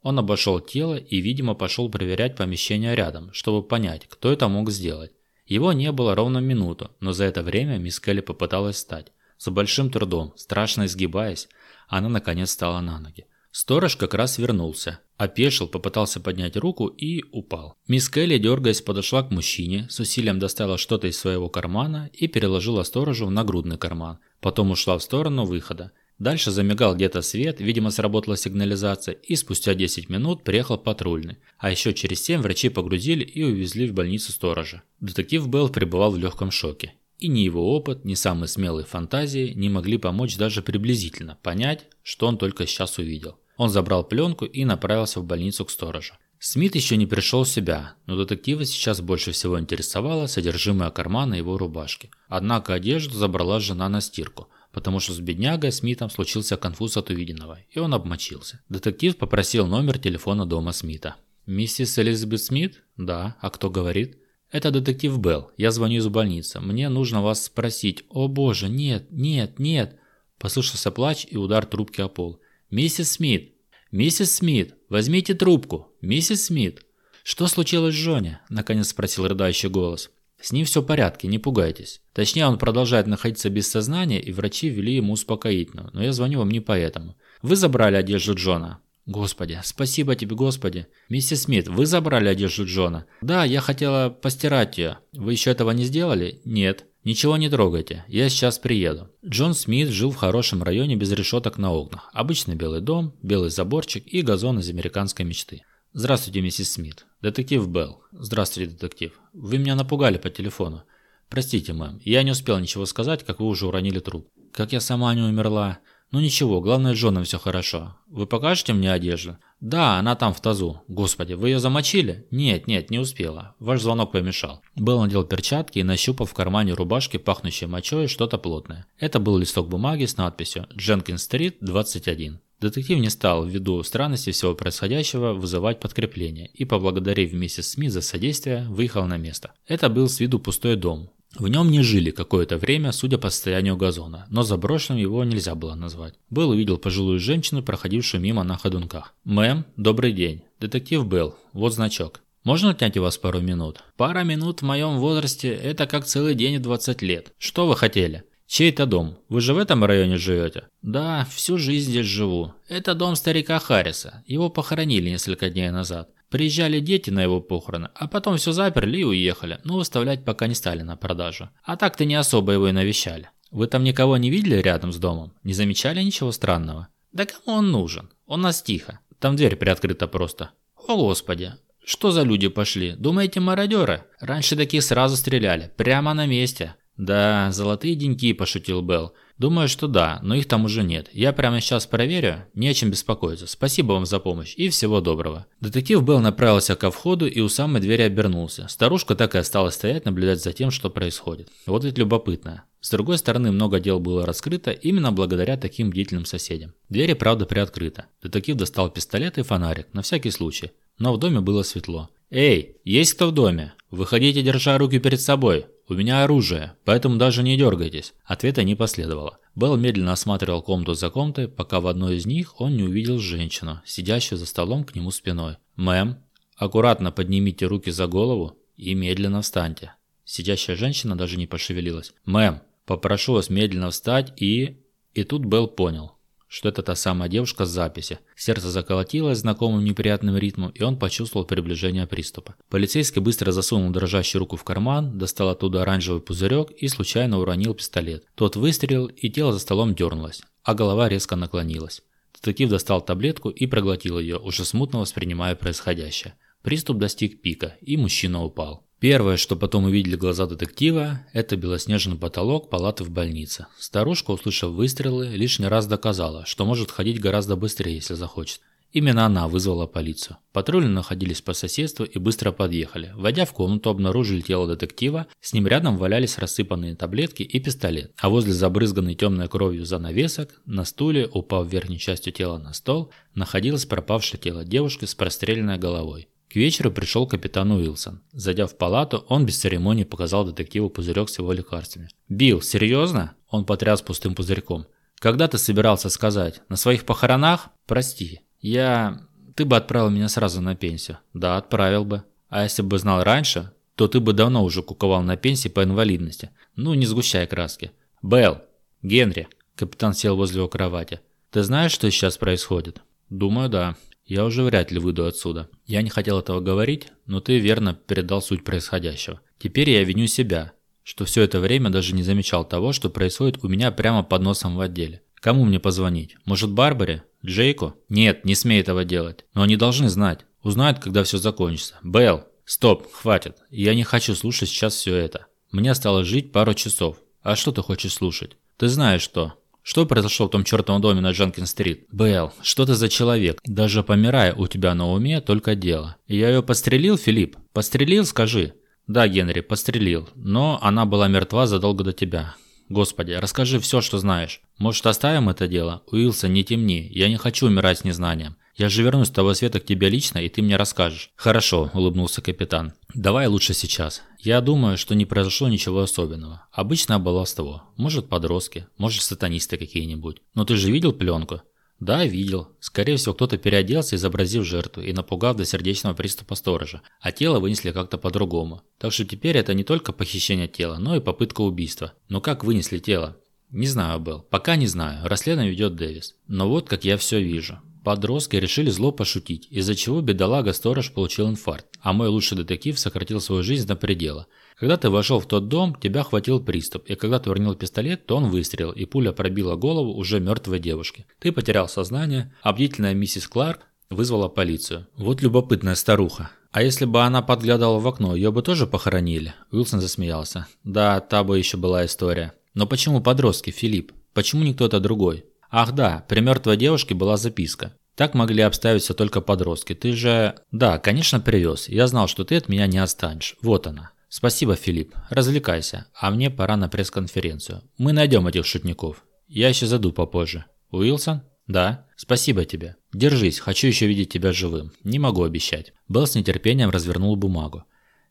Он 0.01 0.17
обошел 0.17 0.61
тело 0.61 0.95
и, 0.95 1.21
видимо, 1.21 1.55
пошел 1.55 1.91
проверять 1.91 2.37
помещение 2.37 2.95
рядом, 2.95 3.33
чтобы 3.33 3.67
понять, 3.67 4.07
кто 4.07 4.31
это 4.31 4.47
мог 4.47 4.71
сделать. 4.71 5.11
Его 5.45 5.73
не 5.73 5.91
было 5.91 6.15
ровно 6.15 6.39
минуту, 6.39 6.93
но 7.01 7.13
за 7.13 7.25
это 7.25 7.43
время 7.43 7.79
мисс 7.79 7.99
Келли 7.99 8.21
попыталась 8.21 8.77
встать. 8.77 9.11
С 9.39 9.51
большим 9.51 9.91
трудом, 9.91 10.33
страшно 10.37 10.87
изгибаясь, 10.87 11.49
она 11.89 12.09
наконец 12.09 12.51
встала 12.51 12.81
на 12.81 12.99
ноги. 12.99 13.27
Сторож 13.59 13.97
как 13.97 14.13
раз 14.13 14.37
вернулся. 14.37 15.01
Опешил, 15.17 15.67
попытался 15.67 16.21
поднять 16.21 16.59
руку 16.59 16.89
и 16.89 17.23
упал. 17.33 17.79
Мисс 17.89 18.11
Келли, 18.11 18.37
дергаясь, 18.37 18.83
подошла 18.83 19.23
к 19.23 19.31
мужчине, 19.31 19.87
с 19.89 19.99
усилием 19.99 20.39
достала 20.39 20.77
что-то 20.77 21.07
из 21.07 21.19
своего 21.19 21.49
кармана 21.49 22.11
и 22.13 22.29
переложила 22.29 22.83
сторожу 22.83 23.25
в 23.25 23.31
нагрудный 23.31 23.79
карман. 23.79 24.19
Потом 24.43 24.73
ушла 24.73 24.99
в 24.99 25.03
сторону 25.03 25.47
выхода. 25.47 25.93
Дальше 26.19 26.51
замигал 26.51 26.95
где-то 26.95 27.23
свет, 27.23 27.61
видимо 27.61 27.91
сработала 27.91 28.37
сигнализация, 28.37 29.15
и 29.15 29.37
спустя 29.37 29.75
10 29.75 30.11
минут 30.11 30.45
приехал 30.45 30.77
патрульный. 30.77 31.39
А 31.59 31.71
еще 31.71 31.95
через 31.95 32.23
7 32.25 32.43
врачи 32.43 32.69
погрузили 32.69 33.25
и 33.25 33.43
увезли 33.43 33.89
в 33.89 33.95
больницу 33.95 34.33
сторожа. 34.33 34.83
Детектив 35.01 35.47
Белл 35.47 35.71
пребывал 35.71 36.11
в 36.11 36.19
легком 36.19 36.51
шоке. 36.51 36.93
И 37.19 37.29
ни 37.29 37.41
его 37.41 37.75
опыт, 37.75 38.05
ни 38.05 38.15
самые 38.15 38.49
смелые 38.49 38.85
фантазии 38.85 39.53
не 39.55 39.69
могли 39.69 39.97
помочь 39.97 40.37
даже 40.37 40.63
приблизительно 40.63 41.39
понять, 41.43 41.87
что 42.03 42.27
он 42.27 42.37
только 42.37 42.67
сейчас 42.67 42.99
увидел. 42.99 43.39
Он 43.57 43.71
забрал 43.71 44.05
пленку 44.05 44.45
и 44.45 44.65
направился 44.65 45.21
в 45.21 45.25
больницу 45.25 45.65
к 45.65 45.71
сторожу. 45.71 46.15
Смит 46.39 46.75
еще 46.75 46.99
не 46.99 47.07
пришел 47.07 47.45
в 47.45 47.49
себя, 47.49 47.95
но 48.05 48.17
детектива 48.17 48.65
сейчас 48.67 49.01
больше 49.01 49.33
всего 49.33 49.59
интересовало 49.59 50.27
содержимое 50.27 50.91
кармана 50.91 51.35
его 51.35 51.57
рубашки. 51.57 52.11
Однако 52.29 52.75
одежду 52.75 53.17
забрала 53.17 53.59
жена 53.59 53.89
на 53.89 54.03
стирку, 54.03 54.49
потому 54.73 55.01
что 55.01 55.15
с 55.15 55.21
беднягой 55.21 55.73
Смитом 55.73 56.11
случился 56.11 56.59
конфуз 56.59 56.99
от 56.99 57.09
увиденного, 57.09 57.61
и 57.71 57.79
он 57.79 57.95
обмочился. 57.95 58.61
Детектив 58.69 59.17
попросил 59.17 59.67
номер 59.67 59.99
телефона 59.99 60.45
дома 60.45 60.73
Смита. 60.73 61.17
«Миссис 61.47 61.99
Элизабет 61.99 62.43
Смит?» 62.43 62.83
«Да. 62.99 63.37
А 63.41 63.49
кто 63.51 63.71
говорит?» 63.71 64.19
«Это 64.51 64.71
детектив 64.71 65.19
Белл. 65.19 65.51
Я 65.57 65.71
звоню 65.71 65.99
из 65.99 66.09
больницы. 66.09 66.61
Мне 66.61 66.89
нужно 66.89 67.23
вас 67.23 67.45
спросить». 67.45 68.05
«О 68.09 68.29
боже, 68.29 68.69
нет, 68.69 69.09
нет, 69.11 69.59
нет!» 69.59 69.99
Послышался 70.39 70.91
плач 70.91 71.27
и 71.29 71.37
удар 71.37 71.67
трубки 71.67 72.01
о 72.01 72.09
пол. 72.09 72.41
«Миссис 72.71 73.13
Смит! 73.13 73.55
Миссис 73.91 74.35
Смит! 74.35 74.75
Возьмите 74.89 75.35
трубку! 75.35 75.93
Миссис 76.01 76.47
Смит!» 76.47 76.85
«Что 77.23 77.49
случилось 77.49 77.95
с 77.95 77.99
Джонни?»– 77.99 78.39
наконец 78.49 78.89
спросил 78.89 79.27
рыдающий 79.27 79.69
голос. 79.69 80.11
«С 80.41 80.53
ним 80.53 80.65
все 80.65 80.83
в 80.83 80.87
порядке, 80.87 81.27
не 81.27 81.39
пугайтесь. 81.39 82.03
Точнее, 82.13 82.47
он 82.47 82.59
продолжает 82.59 83.07
находиться 83.07 83.51
без 83.51 83.69
сознания, 83.69 84.21
и 84.21 84.31
врачи 84.31 84.69
ввели 84.69 84.95
ему 84.95 85.15
успокоительную, 85.15 85.91
но 85.93 86.03
я 86.05 86.13
звоню 86.13 86.39
вам 86.39 86.51
не 86.51 86.61
поэтому. 86.61 87.17
Вы 87.43 87.57
забрали 87.57 87.97
одежду 87.97 88.35
Джона?» 88.35 88.81
«Господи, 89.07 89.61
спасибо 89.63 90.17
тебе, 90.17 90.35
Господи!» 90.35 90.89
«Миссис 91.09 91.45
Смит, 91.45 91.69
вы 91.69 91.87
забрали 91.87 92.29
одежду 92.29 92.67
Джона?» 92.67 93.07
«Да, 93.21 93.45
я 93.45 93.61
хотела 93.61 94.11
постирать 94.11 94.79
ее. 94.79 94.99
Вы 95.13 95.33
еще 95.33 95.51
этого 95.51 95.71
не 95.71 95.85
сделали?» 95.85 96.41
«Нет». 96.45 96.87
«Ничего 97.05 97.37
не 97.37 97.49
трогайте, 97.49 98.05
я 98.09 98.29
сейчас 98.29 98.59
приеду». 98.59 99.09
Джон 99.25 99.55
Смит 99.55 99.91
жил 99.91 100.11
в 100.11 100.17
хорошем 100.17 100.65
районе 100.65 100.97
без 100.97 101.13
решеток 101.13 101.57
на 101.57 101.73
окнах. 101.73 102.11
Обычный 102.13 102.57
белый 102.57 102.81
дом, 102.81 103.15
белый 103.23 103.51
заборчик 103.51 104.05
и 104.13 104.23
газон 104.23 104.59
из 104.59 104.69
американской 104.71 105.25
мечты. 105.25 105.63
«Здравствуйте, 105.93 106.41
миссис 106.41 106.73
Смит. 106.73 107.07
Детектив 107.23 107.65
Белл. 107.69 108.03
Здравствуйте, 108.11 108.73
детектив. 108.73 109.13
Вы 109.33 109.59
меня 109.59 109.77
напугали 109.77 110.19
по 110.19 110.31
телефону. 110.31 110.83
Простите, 111.29 111.73
мэм, 111.73 112.01
я 112.05 112.25
не 112.25 112.33
успел 112.33 112.59
ничего 112.59 112.87
сказать, 112.87 113.25
как 113.25 113.39
вы 113.39 113.47
уже 113.47 113.67
уронили 113.67 114.01
труп. 114.01 114.29
Как 114.53 114.73
я 114.73 114.81
сама 114.81 115.15
не 115.15 115.23
умерла. 115.23 115.79
Ну 116.13 116.21
ничего, 116.21 116.61
главное, 116.61 116.95
с 116.95 116.99
Джоном 116.99 117.25
все 117.25 117.39
хорошо. 117.39 117.97
Вы 118.07 118.27
покажете 118.27 118.73
мне 118.73 118.93
одежду? 118.93 119.39
Да, 119.61 119.99
она 119.99 120.15
там 120.15 120.33
в 120.33 120.41
тазу. 120.41 120.83
Господи, 120.87 121.33
вы 121.33 121.51
ее 121.51 121.59
замочили? 121.59 122.27
Нет, 122.31 122.67
нет, 122.67 122.91
не 122.91 122.99
успела. 122.99 123.55
Ваш 123.59 123.81
звонок 123.81 124.13
помешал. 124.13 124.63
Белл 124.77 125.01
надел 125.01 125.25
перчатки 125.25 125.79
и 125.79 125.83
нащупал 125.83 126.27
в 126.27 126.35
кармане 126.35 126.75
рубашки, 126.75 127.17
пахнущей 127.17 127.67
мочой, 127.67 128.07
что-то 128.07 128.39
плотное. 128.39 128.87
Это 128.99 129.19
был 129.19 129.39
листок 129.39 129.69
бумаги 129.69 130.05
с 130.05 130.17
надписью 130.17 130.67
«Дженкин-стрит, 130.77 131.63
21». 131.63 132.39
Детектив 132.61 132.99
не 132.99 133.11
стал, 133.11 133.45
ввиду 133.45 133.83
странности 133.83 134.31
всего 134.31 134.55
происходящего, 134.55 135.35
вызывать 135.35 135.79
подкрепление 135.79 136.49
и, 136.55 136.65
поблагодарив 136.65 137.35
миссис 137.35 137.73
Смит 137.73 137.93
за 137.93 138.01
содействие, 138.01 138.67
выехал 138.71 139.05
на 139.05 139.19
место. 139.19 139.53
Это 139.67 139.91
был 139.91 140.09
с 140.09 140.21
виду 140.21 140.39
пустой 140.39 140.77
дом. 140.77 141.11
В 141.39 141.49
нем 141.49 141.71
не 141.71 141.83
жили 141.83 142.11
какое-то 142.11 142.57
время, 142.57 142.93
судя 142.93 143.19
по 143.19 143.29
состоянию 143.29 143.77
газона, 143.77 144.27
но 144.31 144.43
заброшенным 144.43 144.99
его 144.99 145.23
нельзя 145.25 145.55
было 145.55 145.75
назвать. 145.75 146.15
Белл 146.31 146.51
увидел 146.51 146.79
пожилую 146.79 147.19
женщину, 147.19 147.63
проходившую 147.63 148.23
мимо 148.23 148.43
на 148.43 148.57
ходунках. 148.57 149.15
«Мэм, 149.25 149.67
добрый 149.77 150.13
день. 150.13 150.43
Детектив 150.61 151.07
Белл. 151.07 151.37
Вот 151.53 151.75
значок. 151.75 152.23
Можно 152.43 152.71
отнять 152.71 152.97
у 152.97 153.03
вас 153.03 153.19
пару 153.19 153.41
минут? 153.41 153.83
Пара 153.97 154.23
минут 154.23 154.63
в 154.63 154.65
моем 154.65 154.99
возрасте– 154.99 155.49
это 155.63 155.87
как 155.87 156.07
целый 156.07 156.35
день 156.35 156.59
в 156.59 156.63
20 156.63 157.03
лет. 157.03 157.33
Что 157.39 157.67
вы 157.67 157.77
хотели? 157.77 158.25
Чей 158.47 158.71
это 158.71 158.87
дом? 158.87 159.19
Вы 159.29 159.41
же 159.41 159.53
в 159.53 159.59
этом 159.59 159.85
районе 159.85 160.17
живете? 160.17 160.69
Да, 160.81 161.27
всю 161.35 161.59
жизнь 161.59 161.91
здесь 161.91 162.07
живу. 162.07 162.55
Это 162.69 162.95
дом 162.95 163.17
старика 163.17 163.59
Харриса. 163.59 164.23
Его 164.27 164.49
похоронили 164.49 165.11
несколько 165.11 165.51
дней 165.51 165.71
назад. 165.71 166.11
Приезжали 166.29 166.81
дети 166.81 167.11
на 167.11 167.23
его 167.23 167.41
похороны, 167.41 167.89
а 167.95 168.09
потом 168.09 168.37
все 168.37 168.53
заперли 168.53 168.99
и 168.99 169.05
уехали, 169.05 169.61
но 169.65 169.77
выставлять 169.77 170.25
пока 170.25 170.47
не 170.47 170.55
стали 170.55 170.83
на 170.83 170.97
продажу. 170.97 171.51
А 171.63 171.77
так-то 171.77 172.05
не 172.05 172.15
особо 172.15 172.53
его 172.53 172.69
и 172.69 172.73
навещали. 172.73 173.31
Вы 173.51 173.69
там 173.69 173.85
никого 173.85 174.17
не 174.17 174.31
видели 174.31 174.57
рядом 174.57 174.93
с 174.93 174.99
домом? 174.99 175.35
Не 175.45 175.53
замечали 175.53 176.03
ничего 176.03 176.33
странного? 176.33 176.89
Да 177.13 177.27
кому 177.27 177.59
он 177.59 177.71
нужен? 177.71 178.11
У 178.27 178.37
нас 178.37 178.63
тихо. 178.63 179.01
Там 179.19 179.37
дверь 179.37 179.57
приоткрыта 179.57 180.09
просто. 180.09 180.51
О 180.89 180.97
господи, 180.97 181.53
что 181.85 182.11
за 182.11 182.23
люди 182.23 182.49
пошли? 182.49 182.93
Думаете, 182.93 183.41
мародеры? 183.41 184.05
Раньше 184.21 184.57
таких 184.57 184.83
сразу 184.83 185.17
стреляли, 185.17 185.73
прямо 185.77 186.13
на 186.13 186.27
месте. 186.27 186.75
«Да, 186.97 187.51
золотые 187.53 187.95
деньги»,– 187.95 188.33
пошутил 188.35 188.81
Белл. 188.83 189.13
«Думаю, 189.39 189.69
что 189.69 189.87
да, 189.87 190.19
но 190.23 190.35
их 190.35 190.47
там 190.49 190.65
уже 190.65 190.83
нет. 190.83 191.09
Я 191.13 191.33
прямо 191.33 191.61
сейчас 191.61 191.87
проверю, 191.87 192.47
не 192.55 192.69
о 192.69 192.75
чем 192.75 192.91
беспокоиться. 192.91 193.47
Спасибо 193.47 193.93
вам 193.93 194.07
за 194.07 194.19
помощь 194.19 194.55
и 194.57 194.71
всего 194.71 195.01
доброго». 195.03 195.47
Детектив 195.61 196.03
Белл 196.03 196.21
направился 196.21 196.75
ко 196.75 196.91
входу 196.91 197.27
и 197.27 197.41
у 197.41 197.49
самой 197.49 197.83
двери 197.83 198.03
обернулся. 198.03 198.67
Старушка 198.69 199.15
так 199.15 199.35
и 199.35 199.39
осталась 199.39 199.75
стоять, 199.75 200.07
наблюдать 200.07 200.43
за 200.43 200.53
тем, 200.53 200.71
что 200.71 200.89
происходит. 200.89 201.49
Вот 201.67 201.85
ведь 201.85 201.99
любопытно. 201.99 202.65
С 202.81 202.91
другой 202.91 203.19
стороны, 203.19 203.53
много 203.53 203.79
дел 203.79 204.01
было 204.01 204.25
раскрыто 204.25 204.71
именно 204.71 205.13
благодаря 205.13 205.57
таким 205.57 205.91
бдительным 205.91 206.25
соседям. 206.25 206.73
Двери, 206.89 207.15
правда, 207.15 207.45
приоткрыта. 207.45 208.07
Детектив 208.23 208.57
достал 208.57 208.91
пистолет 208.91 209.39
и 209.39 209.43
фонарик, 209.43 209.89
на 209.93 210.03
всякий 210.03 210.31
случай. 210.31 210.71
Но 210.99 211.13
в 211.13 211.19
доме 211.19 211.41
было 211.41 211.63
светло. 211.63 212.09
«Эй, 212.31 212.77
есть 212.85 213.15
кто 213.15 213.29
в 213.29 213.33
доме? 213.33 213.75
Выходите, 213.91 214.43
держа 214.43 214.79
руки 214.79 214.99
перед 214.99 215.21
собой. 215.21 215.67
У 215.89 215.95
меня 215.95 216.25
оружие, 216.25 216.75
поэтому 216.85 217.17
даже 217.17 217.43
не 217.43 217.57
дергайтесь». 217.57 218.15
Ответа 218.25 218.65
не 218.65 218.75
последовало. 218.75 219.39
Белл 219.55 219.77
медленно 219.77 220.13
осматривал 220.13 220.63
комнату 220.63 220.95
за 220.95 221.11
комнатой, 221.11 221.49
пока 221.49 221.81
в 221.81 221.87
одной 221.87 222.17
из 222.17 222.27
них 222.27 222.61
он 222.61 222.77
не 222.77 222.83
увидел 222.83 223.19
женщину, 223.19 223.81
сидящую 223.85 224.39
за 224.39 224.47
столом 224.47 224.85
к 224.85 224.95
нему 224.95 225.11
спиной. 225.11 225.57
«Мэм, 225.77 226.19
аккуратно 226.57 227.13
поднимите 227.13 227.67
руки 227.67 227.91
за 227.91 228.07
голову 228.07 228.59
и 228.77 228.95
медленно 228.95 229.43
встаньте». 229.43 229.93
Сидящая 230.25 230.77
женщина 230.77 231.17
даже 231.17 231.37
не 231.37 231.47
пошевелилась. 231.47 232.13
«Мэм, 232.25 232.63
попрошу 232.85 233.35
вас 233.35 233.49
медленно 233.49 233.91
встать 233.91 234.33
и...» 234.43 234.79
И 235.15 235.25
тут 235.25 235.45
Белл 235.45 235.69
понял 235.69 236.16
что 236.49 236.69
это 236.69 236.83
та 236.83 236.95
самая 236.95 237.29
девушка 237.29 237.65
с 237.65 237.71
записи. 237.71 238.19
Сердце 238.37 238.71
заколотилось 238.71 239.39
знакомым 239.39 239.85
неприятным 239.85 240.37
ритмом, 240.37 240.71
и 240.71 240.83
он 240.83 240.99
почувствовал 240.99 241.47
приближение 241.47 242.07
приступа. 242.07 242.55
Полицейский 242.69 243.21
быстро 243.21 243.53
засунул 243.53 243.91
дрожащую 243.91 244.41
руку 244.41 244.57
в 244.57 244.65
карман, 244.65 245.19
достал 245.19 245.49
оттуда 245.49 245.83
оранжевый 245.83 246.21
пузырек 246.21 246.71
и 246.71 246.89
случайно 246.89 247.39
уронил 247.39 247.75
пистолет. 247.75 248.25
Тот 248.35 248.57
выстрелил, 248.57 249.07
и 249.07 249.29
тело 249.29 249.53
за 249.53 249.59
столом 249.59 249.95
дернулось, 249.95 250.43
а 250.63 250.75
голова 250.75 251.09
резко 251.09 251.37
наклонилась. 251.37 252.03
Детектив 252.35 252.71
достал 252.71 253.01
таблетку 253.01 253.51
и 253.51 253.67
проглотил 253.67 254.19
ее, 254.19 254.39
уже 254.39 254.65
смутно 254.65 255.01
воспринимая 255.01 255.57
происходящее. 255.57 256.35
Приступ 256.63 256.99
достиг 256.99 257.43
пика, 257.43 257.77
и 257.81 257.97
мужчина 257.97 258.43
упал. 258.45 258.86
Первое, 258.99 259.37
что 259.37 259.57
потом 259.57 259.85
увидели 259.85 260.17
глаза 260.17 260.47
детектива, 260.47 261.21
это 261.35 261.57
белоснежный 261.57 262.17
потолок 262.17 262.71
палаты 262.71 263.05
в 263.05 263.11
больнице. 263.11 263.67
Старушка, 263.79 264.31
услышав 264.31 264.71
выстрелы, 264.71 265.29
лишний 265.29 265.69
раз 265.69 265.87
доказала, 265.87 266.47
что 266.47 266.65
может 266.65 266.91
ходить 266.91 267.21
гораздо 267.21 267.57
быстрее, 267.57 267.97
если 267.97 268.15
захочет. 268.15 268.61
Именно 268.93 269.27
она 269.27 269.49
вызвала 269.49 269.87
полицию. 269.87 270.39
Патрули 270.55 270.87
находились 270.87 271.43
по 271.43 271.53
соседству 271.53 272.07
и 272.07 272.19
быстро 272.19 272.53
подъехали. 272.53 273.13
Войдя 273.15 273.45
в 273.45 273.53
комнату, 273.53 273.91
обнаружили 273.91 274.41
тело 274.41 274.67
детектива, 274.67 275.27
с 275.43 275.53
ним 275.53 275.67
рядом 275.67 275.99
валялись 275.99 276.39
рассыпанные 276.39 276.95
таблетки 276.95 277.43
и 277.43 277.61
пистолет. 277.61 278.13
А 278.17 278.31
возле 278.31 278.55
забрызганной 278.55 279.15
темной 279.15 279.49
кровью 279.49 279.85
занавесок, 279.85 280.63
на 280.65 280.87
стуле, 280.87 281.29
упав 281.31 281.71
верхней 281.71 281.99
частью 281.99 282.33
тела 282.33 282.57
на 282.59 282.73
стол, 282.73 283.13
находилось 283.35 283.85
пропавшее 283.85 284.41
тело 284.41 284.65
девушки 284.65 285.05
с 285.05 285.15
простреленной 285.15 285.77
головой. 285.77 286.29
К 286.57 286.59
вечеру 286.59 286.91
пришел 286.91 287.27
капитан 287.27 287.71
Уилсон. 287.71 288.23
Зайдя 288.33 288.67
в 288.67 288.79
палату, 288.79 289.27
он 289.29 289.45
без 289.45 289.59
церемонии 289.59 290.05
показал 290.05 290.47
детективу 290.47 290.89
пузырек 290.89 291.29
с 291.29 291.37
его 291.37 291.53
лекарствами. 291.53 292.09
«Билл, 292.31 292.63
серьезно?» 292.63 293.35
Он 293.51 293.67
потряс 293.67 294.01
пустым 294.01 294.35
пузырьком. 294.35 294.87
«Когда 295.19 295.49
ты 295.49 295.59
собирался 295.59 296.09
сказать? 296.09 296.63
На 296.71 296.77
своих 296.77 297.05
похоронах? 297.05 297.69
Прости, 297.85 298.41
я... 298.63 299.21
Ты 299.55 299.67
бы 299.67 299.77
отправил 299.77 300.09
меня 300.09 300.31
сразу 300.31 300.63
на 300.63 300.75
пенсию. 300.75 301.19
Да, 301.35 301.59
отправил 301.59 302.07
бы. 302.07 302.23
А 302.49 302.63
если 302.63 302.81
бы 302.81 302.99
знал 302.99 303.23
раньше, 303.23 303.73
то 303.95 304.09
ты 304.09 304.19
бы 304.19 304.33
давно 304.33 304.65
уже 304.65 304.83
куковал 304.83 305.21
на 305.23 305.37
пенсии 305.37 305.69
по 305.69 305.85
инвалидности. 305.85 306.53
Ну, 306.75 306.95
не 306.95 307.05
сгущай 307.05 307.47
краски. 307.47 307.93
Белл, 308.23 308.63
Генри. 309.03 309.49
Капитан 309.75 310.15
сел 310.15 310.37
возле 310.37 310.61
его 310.61 310.69
кровати. 310.69 311.21
Ты 311.51 311.63
знаешь, 311.63 311.93
что 311.93 312.11
сейчас 312.11 312.39
происходит? 312.39 313.03
Думаю, 313.29 313.69
да. 313.69 313.97
Я 314.27 314.45
уже 314.45 314.65
вряд 314.65 314.91
ли 314.91 314.99
выйду 314.99 315.25
отсюда. 315.25 315.69
Я 315.87 316.03
не 316.03 316.11
хотел 316.11 316.39
этого 316.41 316.61
говорить, 316.61 317.09
но 317.27 317.41
ты 317.41 317.59
верно 317.59 317.95
передал 317.95 318.43
суть 318.43 318.65
происходящего. 318.65 319.41
Теперь 319.59 319.91
я 319.91 320.03
виню 320.03 320.27
себя, 320.27 320.73
что 321.05 321.25
все 321.25 321.43
это 321.43 321.61
время 321.61 321.91
даже 321.91 322.15
не 322.15 322.25
замечал 322.25 322.65
того, 322.65 322.93
что 322.93 323.09
происходит 323.09 323.63
у 323.63 323.69
меня 323.69 323.93
прямо 323.93 324.25
под 324.25 324.43
носом 324.43 324.77
в 324.77 324.81
отделе. 324.81 325.23
Кому 325.37 325.65
мне 325.65 325.79
позвонить? 325.79 326.37
Может, 326.45 326.73
Барбаре? 326.73 327.23
Джейку? 327.45 327.95
Нет, 328.09 328.45
не 328.45 328.57
смей 328.57 328.81
этого 328.81 329.05
делать. 329.05 329.45
Но 329.55 329.63
они 329.63 329.77
должны 329.77 330.09
знать. 330.09 330.41
Узнают, 330.63 330.99
когда 330.99 331.23
все 331.23 331.39
закончится. 331.39 331.95
Белл, 332.03 332.45
стоп, 332.65 333.09
хватит. 333.13 333.59
Я 333.71 333.95
не 333.95 334.03
хочу 334.03 334.35
слушать 334.35 334.69
сейчас 334.69 334.95
все 334.95 335.15
это. 335.15 335.47
Мне 335.71 335.93
осталось 335.93 336.27
жить 336.27 336.51
пару 336.51 336.75
часов. 336.75 337.19
А 337.43 337.55
что 337.55 337.71
ты 337.71 337.83
хочешь 337.83 338.15
слушать? 338.15 338.57
Ты 338.77 338.89
знаешь 338.89 339.23
что? 339.23 339.55
Что 339.89 340.05
произошло 340.05 340.49
в 340.49 340.51
том 340.51 340.65
чертовом 340.65 341.01
доме 341.01 341.21
на 341.21 341.31
Джанкин-стрит? 341.31 342.09
Белл, 342.11 342.53
что 342.61 342.85
ты 342.85 342.95
за 342.95 343.09
человек? 343.09 343.61
Даже 343.65 344.03
помирая, 344.03 344.53
у 344.53 344.67
тебя 344.67 344.93
на 344.97 345.09
уме 345.13 345.41
только 345.41 345.77
дело. 345.77 346.17
Я 346.27 346.49
ее 346.49 346.61
подстрелил, 346.61 347.17
Филипп? 347.17 347.57
Подстрелил, 347.73 348.25
скажи. 348.25 348.75
Да, 349.07 349.29
Генри, 349.29 349.61
подстрелил. 349.61 350.29
Но 350.35 350.81
она 350.83 351.07
была 351.07 351.29
мертва 351.29 351.69
задолго 351.69 352.03
до 352.03 352.13
тебя. 352.13 352.57
Господи, 352.89 353.31
расскажи 353.31 353.79
все, 353.79 354.01
что 354.01 354.19
знаешь. 354.19 354.61
Может, 354.79 355.07
оставим 355.07 355.49
это 355.51 355.69
дело? 355.69 356.03
Уилсон, 356.11 356.53
не 356.53 356.65
темни. 356.65 357.09
Я 357.13 357.29
не 357.29 357.37
хочу 357.37 357.67
умирать 357.67 358.01
с 358.01 358.05
незнанием. 358.05 358.57
Я 358.77 358.91
же 358.91 359.03
вернусь 359.03 359.29
с 359.29 359.31
того 359.31 359.55
света 359.55 359.81
к 359.81 359.87
тебе 359.87 360.11
лично, 360.11 360.39
и 360.39 360.51
ты 360.51 360.61
мне 360.61 360.77
расскажешь. 360.77 361.31
Хорошо, 361.35 361.91
улыбнулся 361.95 362.43
капитан. 362.43 362.93
Давай 363.15 363.47
лучше 363.47 363.73
сейчас. 363.73 364.23
Я 364.39 364.61
думаю, 364.61 364.99
что 364.99 365.15
не 365.15 365.25
произошло 365.25 365.69
ничего 365.69 366.01
особенного. 366.01 366.67
Обычное 366.73 367.19
баловство. 367.19 367.85
Может, 367.97 368.29
подростки, 368.29 368.87
может, 368.99 369.23
сатанисты 369.23 369.79
какие-нибудь. 369.79 370.43
Но 370.55 370.67
ты 370.67 370.77
же 370.77 370.93
видел 370.93 371.15
пленку? 371.15 371.63
Да, 372.01 372.27
видел. 372.27 372.69
Скорее 372.79 373.17
всего, 373.17 373.33
кто-то 373.33 373.57
переоделся, 373.57 374.17
изобразив 374.17 374.67
жертву 374.67 375.01
и 375.01 375.15
напугав 375.15 375.57
до 375.57 375.65
сердечного 375.65 376.15
приступа 376.15 376.55
сторожа, 376.55 377.01
а 377.23 377.33
тело 377.33 377.59
вынесли 377.59 377.93
как-то 377.93 378.19
по-другому. 378.19 378.83
Так 378.99 379.15
что 379.15 379.25
теперь 379.25 379.57
это 379.57 379.73
не 379.73 379.85
только 379.85 380.13
похищение 380.13 380.69
тела, 380.69 380.99
но 380.99 381.17
и 381.17 381.21
попытка 381.21 381.63
убийства. 381.63 382.13
Но 382.29 382.43
как 382.43 382.65
вынесли 382.65 382.99
тело? 382.99 383.39
Не 383.71 383.87
знаю, 383.87 384.21
Белл. 384.21 384.43
Пока 384.51 384.77
не 384.77 384.87
знаю. 384.87 385.27
Расследование 385.27 385.73
ведет 385.73 385.97
Дэвис. 385.97 386.35
Но 386.47 386.69
вот 386.69 386.87
как 386.87 387.07
я 387.07 387.17
все 387.17 387.41
вижу. 387.41 387.81
Подростки 388.07 388.55
решили 388.55 388.89
зло 388.89 389.11
пошутить, 389.11 389.67
из-за 389.69 389.97
чего 389.97 390.21
бедолага-сторож 390.21 391.11
получил 391.11 391.49
инфаркт, 391.49 391.87
а 392.01 392.13
мой 392.13 392.29
лучший 392.29 392.57
детектив 392.57 392.97
сократил 392.97 393.41
свою 393.41 393.65
жизнь 393.65 393.85
до 393.85 393.97
предела. 393.97 394.47
Когда 394.79 394.97
ты 394.97 395.11
вошел 395.11 395.41
в 395.41 395.47
тот 395.47 395.67
дом, 395.67 395.97
тебя 396.01 396.23
хватил 396.23 396.61
приступ, 396.61 397.03
и 397.07 397.17
когда 397.17 397.41
ты 397.41 397.51
уронил 397.51 397.75
пистолет, 397.75 398.25
то 398.25 398.37
он 398.37 398.49
выстрелил, 398.49 398.93
и 398.93 399.07
пуля 399.07 399.33
пробила 399.33 399.75
голову 399.75 400.15
уже 400.15 400.39
мертвой 400.39 400.79
девушки. 400.79 401.27
Ты 401.41 401.51
потерял 401.51 401.89
сознание, 401.89 402.55
а 402.63 402.73
бдительная 402.73 403.13
миссис 403.13 403.49
Кларк 403.49 403.81
вызвала 404.09 404.47
полицию. 404.47 405.09
Вот 405.17 405.43
любопытная 405.43 405.97
старуха. 405.97 406.51
А 406.71 406.85
если 406.85 407.07
бы 407.07 407.23
она 407.23 407.43
подглядывала 407.43 407.99
в 407.99 408.07
окно, 408.07 408.37
ее 408.37 408.53
бы 408.53 408.63
тоже 408.63 408.87
похоронили? 408.87 409.53
Уилсон 409.73 410.01
засмеялся. 410.01 410.69
Да, 410.85 411.19
та 411.19 411.43
бы 411.43 411.59
еще 411.59 411.77
была 411.77 412.07
история. 412.07 412.53
Но 412.73 412.87
почему 412.87 413.21
подростки, 413.21 413.71
Филипп? 413.71 414.13
Почему 414.33 414.63
не 414.63 414.75
кто-то 414.75 415.01
другой? 415.01 415.45
Ах 415.79 415.93
да, 415.93 416.25
при 416.27 416.41
мертвой 416.41 416.79
девушке 416.79 417.15
была 417.15 417.37
записка. 417.37 417.93
Так 418.15 418.33
могли 418.33 418.63
обставиться 418.63 419.13
только 419.13 419.43
подростки. 419.43 419.95
Ты 419.95 420.15
же... 420.15 420.55
Да, 420.73 420.99
конечно, 420.99 421.39
привез. 421.39 421.91
Я 421.91 422.07
знал, 422.07 422.29
что 422.29 422.45
ты 422.45 422.57
от 422.57 422.71
меня 422.71 422.87
не 422.87 422.97
отстанешь. 422.97 423.57
Вот 423.61 423.87
она. 423.87 424.13
Спасибо, 424.31 424.75
Филипп. 424.75 425.15
Развлекайся. 425.29 426.07
А 426.19 426.31
мне 426.31 426.49
пора 426.49 426.79
на 426.79 426.89
пресс-конференцию. 426.89 427.83
Мы 427.99 428.15
найдем 428.15 428.47
этих 428.47 428.65
шутников. 428.65 429.23
Я 429.49 429.69
еще 429.69 429.85
заду 429.85 430.15
попозже. 430.15 430.65
Уилсон? 430.93 431.43
Да. 431.67 432.07
Спасибо 432.17 432.65
тебе. 432.65 432.97
Держись, 433.13 433.59
хочу 433.59 433.87
еще 433.87 434.07
видеть 434.07 434.33
тебя 434.33 434.53
живым. 434.53 434.93
Не 435.05 435.19
могу 435.19 435.43
обещать. 435.43 435.93
Белл 436.09 436.27
с 436.27 436.35
нетерпением 436.35 436.89
развернул 436.89 437.37
бумагу. 437.37 437.85